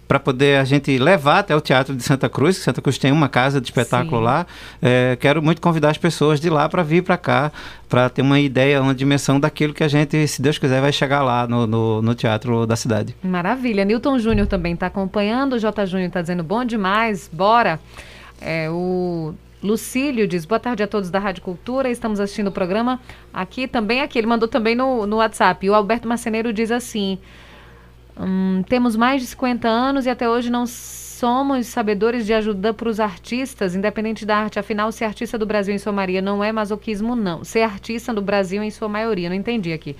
[0.06, 3.12] para poder a gente levar até o Teatro de Santa Cruz, que Santa Cruz tem
[3.12, 4.24] uma casa de espetáculo Sim.
[4.24, 4.46] lá,
[4.82, 7.52] é, quero muito convidar as pessoas de lá para vir para cá,
[7.88, 11.22] para ter uma ideia, uma dimensão daquilo que a gente, se Deus quiser, vai chegar
[11.22, 13.14] lá no, no, no teatro da cidade.
[13.22, 13.84] Maravilha.
[13.84, 15.54] Newton Júnior também está acompanhando.
[15.54, 15.86] O J.
[15.86, 17.78] Júnior está dizendo bom demais, bora.
[18.40, 21.90] É, o Lucílio diz boa tarde a todos da Rádio Cultura.
[21.90, 23.00] Estamos assistindo o programa
[23.32, 24.00] aqui também.
[24.00, 25.68] Aqui ele mandou também no, no WhatsApp.
[25.68, 27.18] O Alberto Marceneiro diz assim:
[28.18, 30.66] hum, temos mais de 50 anos e até hoje não
[31.18, 34.58] somos sabedores de ajuda para os artistas, independente da arte.
[34.58, 37.42] Afinal, ser artista do Brasil em sua maioria não é masoquismo, não.
[37.42, 39.96] Ser artista do Brasil em sua maioria, não entendi aqui.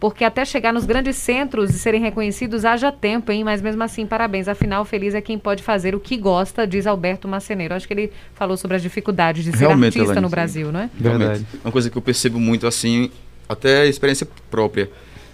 [0.00, 3.44] Porque até chegar nos grandes centros e serem reconhecidos haja tempo, hein?
[3.44, 4.48] Mas mesmo assim, parabéns.
[4.48, 7.74] Afinal, feliz é quem pode fazer o que gosta, diz Alberto Maceneiro.
[7.74, 10.30] Acho que ele falou sobre as dificuldades de ser Realmente, artista Elaine, no sim.
[10.30, 10.90] Brasil, não é?
[10.94, 11.22] Verdade.
[11.24, 11.46] Realmente.
[11.64, 13.10] Uma coisa que eu percebo muito assim,
[13.48, 14.90] até experiência própria.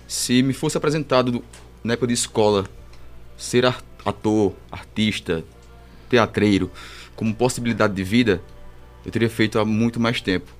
[0.06, 1.44] Se me fosse apresentado do-
[1.82, 2.64] na época de escola
[3.36, 5.44] ser ar- ator, artista,
[6.08, 6.70] teatreiro,
[7.16, 8.42] como possibilidade de vida,
[9.04, 10.50] eu teria feito há muito mais tempo.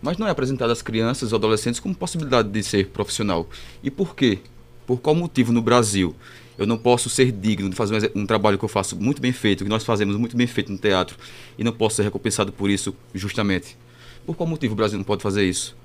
[0.00, 3.48] Mas não é apresentado às crianças ou adolescentes como possibilidade de ser profissional.
[3.82, 4.38] E por quê?
[4.86, 6.14] Por qual motivo no Brasil
[6.56, 9.62] eu não posso ser digno de fazer um trabalho que eu faço muito bem feito,
[9.62, 11.16] que nós fazemos muito bem feito no teatro,
[11.56, 13.76] e não posso ser recompensado por isso justamente?
[14.26, 15.76] Por qual motivo o Brasil não pode fazer isso?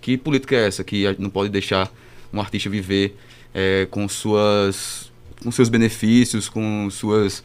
[0.00, 1.92] Que política é essa que não pode deixar
[2.32, 3.16] um artista viver
[3.54, 5.10] eh, com suas
[5.42, 7.42] com seus benefícios, com suas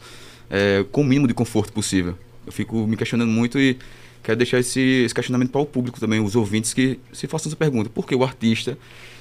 [0.50, 2.16] eh, com o mínimo de conforto possível?
[2.46, 3.78] Eu fico me questionando muito e
[4.22, 7.56] quero deixar esse, esse questionamento para o público também, os ouvintes que se façam essa
[7.56, 8.76] pergunta: por que o artista,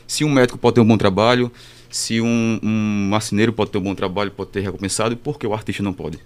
[0.08, 1.52] se um médico pode ter um bom trabalho,
[1.90, 5.54] se um, um marceneiro pode ter um bom trabalho, pode ter recompensado, por que o
[5.54, 6.20] artista não pode?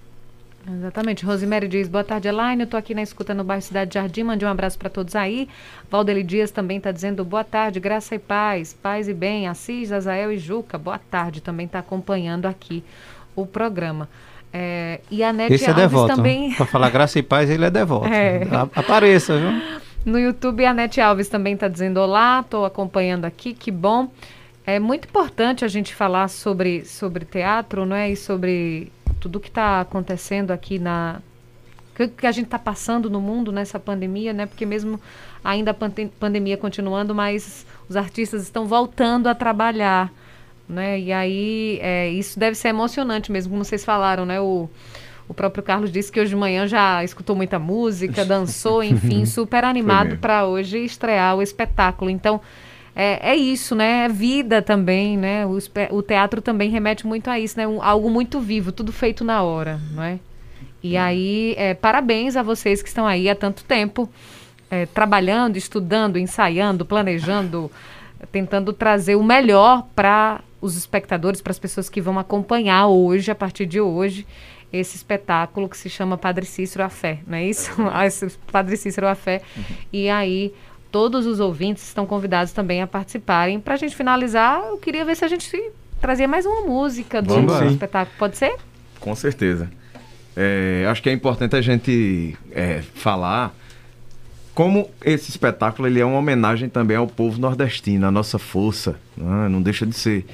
[0.69, 1.25] Exatamente.
[1.25, 2.61] Rosemary diz, boa tarde, Elaine.
[2.61, 4.23] Eu estou aqui na escuta no bairro Cidade Jardim.
[4.23, 5.47] Mande um abraço para todos aí.
[5.89, 9.47] Valdeli Dias também está dizendo boa tarde, graça e paz, paz e bem.
[9.47, 11.41] Assis, Azael e Juca, boa tarde.
[11.41, 12.83] Também está acompanhando aqui
[13.35, 14.09] o programa.
[14.51, 16.15] É, e a Nete Esse é Alves devoto.
[16.15, 16.53] também.
[16.53, 18.07] Para falar graça e paz, ele é devoto.
[18.07, 18.41] É.
[18.75, 19.79] Apareça, viu?
[20.05, 24.09] No YouTube, a Nete Alves também está dizendo olá, estou acompanhando aqui, que bom.
[24.65, 28.09] É muito importante a gente falar sobre, sobre teatro, não é?
[28.09, 31.21] E sobre tudo que está acontecendo aqui na
[31.97, 34.45] que, que a gente está passando no mundo nessa pandemia, né?
[34.45, 34.99] Porque mesmo
[35.43, 40.13] ainda a pande- pandemia continuando, mas os artistas estão voltando a trabalhar,
[40.69, 40.99] né?
[40.99, 44.39] E aí é, isso deve ser emocionante mesmo, como vocês falaram, né?
[44.39, 44.69] O,
[45.27, 49.63] o próprio Carlos disse que hoje de manhã já escutou muita música, dançou, enfim, super
[49.63, 52.11] animado para hoje estrear o espetáculo.
[52.11, 52.39] Então
[52.99, 54.05] é, é isso, né?
[54.05, 55.45] É vida também, né?
[55.45, 55.57] O,
[55.91, 57.67] o teatro também remete muito a isso, né?
[57.67, 60.19] Um- algo muito vivo, tudo feito na hora, não é?
[60.81, 64.09] E aí, é, parabéns a vocês que estão aí há tanto tempo,
[64.71, 67.71] é, trabalhando, estudando, ensaiando, planejando,
[68.31, 73.35] tentando trazer o melhor para os espectadores, para as pessoas que vão acompanhar hoje, a
[73.35, 74.25] partir de hoje,
[74.73, 77.71] esse espetáculo que se chama Padre Cícero a Fé, não é isso?
[78.05, 79.41] Esse Padre Cícero a Fé.
[79.93, 80.53] E aí,
[80.91, 83.59] todos os ouvintes estão convidados também a participarem.
[83.59, 87.33] Para a gente finalizar, eu queria ver se a gente trazia mais uma música do
[87.33, 88.17] Vamos espetáculo.
[88.17, 88.55] Pode ser?
[88.99, 89.69] Com certeza.
[90.35, 93.55] É, acho que é importante a gente é, falar
[94.53, 99.47] como esse espetáculo ele é uma homenagem também ao povo nordestino, à nossa força, né?
[99.49, 100.25] não deixa de ser.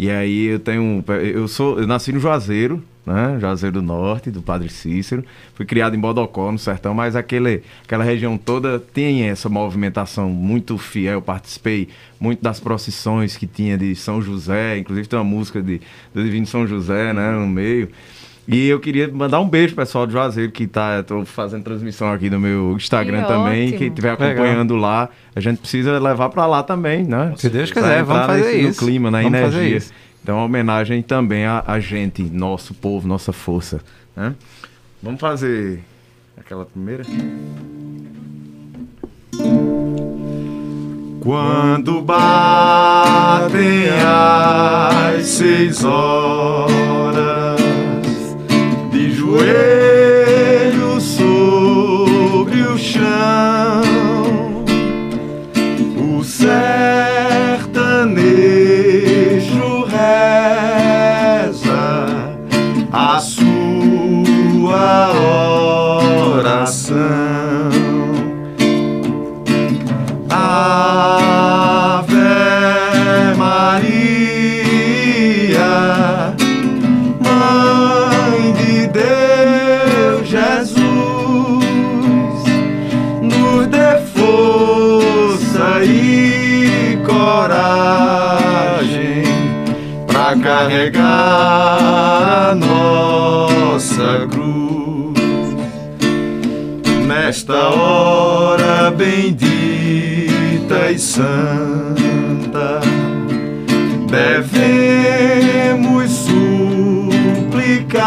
[0.00, 3.36] E aí eu tenho, eu sou, eu nasci no Juazeiro, né?
[3.38, 5.22] Juazeiro do Norte, do Padre Cícero,
[5.54, 10.78] fui criado em Bodocó, no sertão, mas aquele, aquela região toda tem essa movimentação muito
[10.78, 11.20] fiel.
[11.20, 15.82] Participei muito das procissões que tinha de São José, inclusive tem uma música de,
[16.14, 17.90] do Divino São José, né, no meio.
[18.52, 22.10] E eu queria mandar um beijo pro pessoal do Juazeiro que tá, tô fazendo transmissão
[22.12, 23.78] aqui no meu Instagram Que também, ótimo.
[23.78, 27.32] quem estiver acompanhando lá, a gente precisa levar para lá também, né?
[27.36, 28.80] Se Deus quiser, vamos fazer nesse- isso.
[28.80, 29.76] No clima, na Vamos fazer energia.
[29.78, 29.92] isso.
[30.22, 33.80] Então, uma homenagem também a, a gente, nosso povo, nossa força,
[34.16, 34.34] né?
[35.02, 35.80] Vamos fazer
[36.36, 37.04] aquela primeira?
[41.22, 47.39] Quando batem as seis horas
[49.38, 49.99] de
[90.60, 95.18] carregar a nossa cruz
[97.06, 102.80] nesta hora bendita e santa,
[104.10, 108.02] devemos suplicar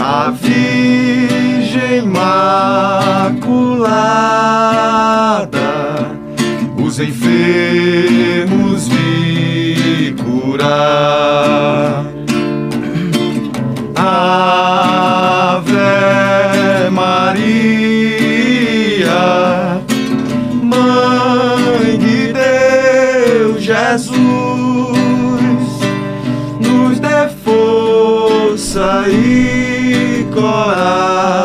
[0.00, 3.18] a Virgem Imaculada,
[6.78, 8.67] os enfermos
[10.58, 12.04] curar.
[13.94, 15.70] Ave
[16.90, 18.18] Maria,
[20.62, 24.18] Mãe de Deus Jesus,
[26.60, 31.38] nos dê força e coragem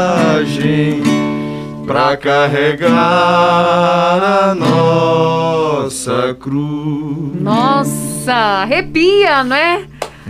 [1.86, 7.42] para carregar a nossa cruz.
[7.42, 9.86] Nossa, arrepia, não é?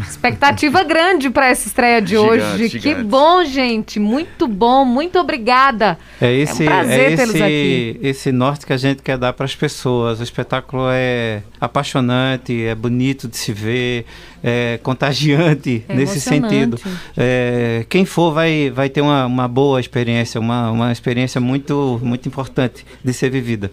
[0.09, 2.69] Expectativa grande para essa estreia de Gigante, hoje.
[2.69, 3.03] Que gigante.
[3.03, 3.99] bom, gente.
[3.99, 5.97] Muito bom, muito obrigada.
[6.19, 7.99] É esse, É um prazer é tê-los esse, aqui.
[8.01, 10.19] esse norte que a gente quer dar para as pessoas.
[10.19, 14.05] O espetáculo é apaixonante, é bonito de se ver,
[14.43, 16.79] é contagiante É nesse sentido.
[17.15, 22.27] É, quem for vai, vai ter uma, uma boa experiência, uma, uma experiência muito, muito
[22.27, 23.71] importante de ser vivida.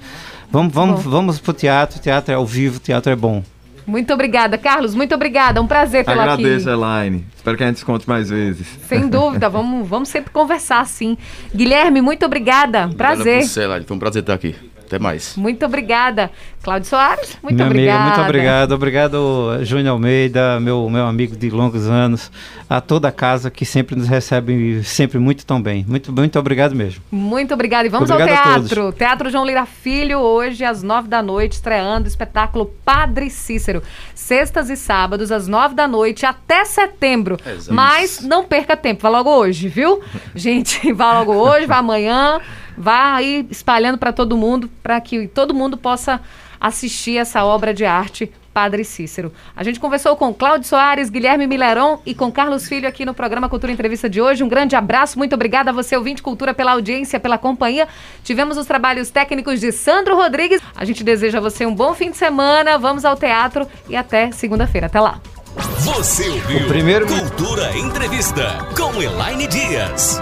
[0.50, 1.10] Vamos, vamos, Bom.
[1.10, 3.42] vamos para o teatro, o teatro é ao vivo, o teatro é bom.
[3.86, 4.94] Muito obrigada, Carlos.
[4.94, 5.60] Muito obrigada.
[5.60, 6.30] Um prazer tê-lo aqui.
[6.30, 7.24] Agradeço, Elaine.
[7.34, 8.66] Espero que a gente se encontre mais vezes.
[8.86, 11.16] Sem dúvida, vamos, vamos sempre conversar sim.
[11.54, 12.88] Guilherme, muito obrigada.
[12.96, 13.42] Prazer.
[13.42, 13.84] Você, Elaine.
[13.84, 14.54] Foi um prazer estar aqui.
[14.90, 15.36] Até mais.
[15.36, 16.32] Muito obrigada.
[16.64, 18.00] Cláudio Soares, muito Minha obrigada.
[18.00, 18.72] amiga, muito obrigado.
[18.72, 22.30] Obrigado, Júnior Almeida, meu, meu amigo de longos anos,
[22.68, 25.86] a toda a casa que sempre nos recebe sempre muito tão bem.
[25.86, 27.00] Muito, muito obrigado mesmo.
[27.08, 27.86] Muito obrigada.
[27.86, 28.92] E vamos Obrigado ao teatro.
[28.92, 33.84] Teatro João Lira Filho, hoje às nove da noite, estreando o espetáculo Padre Cícero.
[34.12, 37.36] Sextas e sábados, às nove da noite, até setembro.
[37.46, 37.72] Exato.
[37.72, 40.00] Mas não perca tempo, vá logo hoje, viu?
[40.34, 42.40] Gente, vá logo hoje, vá amanhã,
[42.80, 46.20] vá aí espalhando para todo mundo, para que todo mundo possa
[46.60, 49.32] assistir essa obra de arte Padre Cícero.
[49.54, 53.48] A gente conversou com Cláudio Soares, Guilherme Mileron e com Carlos Filho aqui no programa
[53.48, 54.42] Cultura Entrevista de hoje.
[54.42, 57.86] Um grande abraço, muito obrigada a você, ouvinte Cultura, pela audiência, pela companhia.
[58.24, 60.60] Tivemos os trabalhos técnicos de Sandro Rodrigues.
[60.74, 62.76] A gente deseja a você um bom fim de semana.
[62.76, 64.88] Vamos ao teatro e até segunda-feira.
[64.88, 65.20] Até lá.
[65.78, 70.20] Você ouviu O primeiro- Cultura Entrevista com Elaine Dias.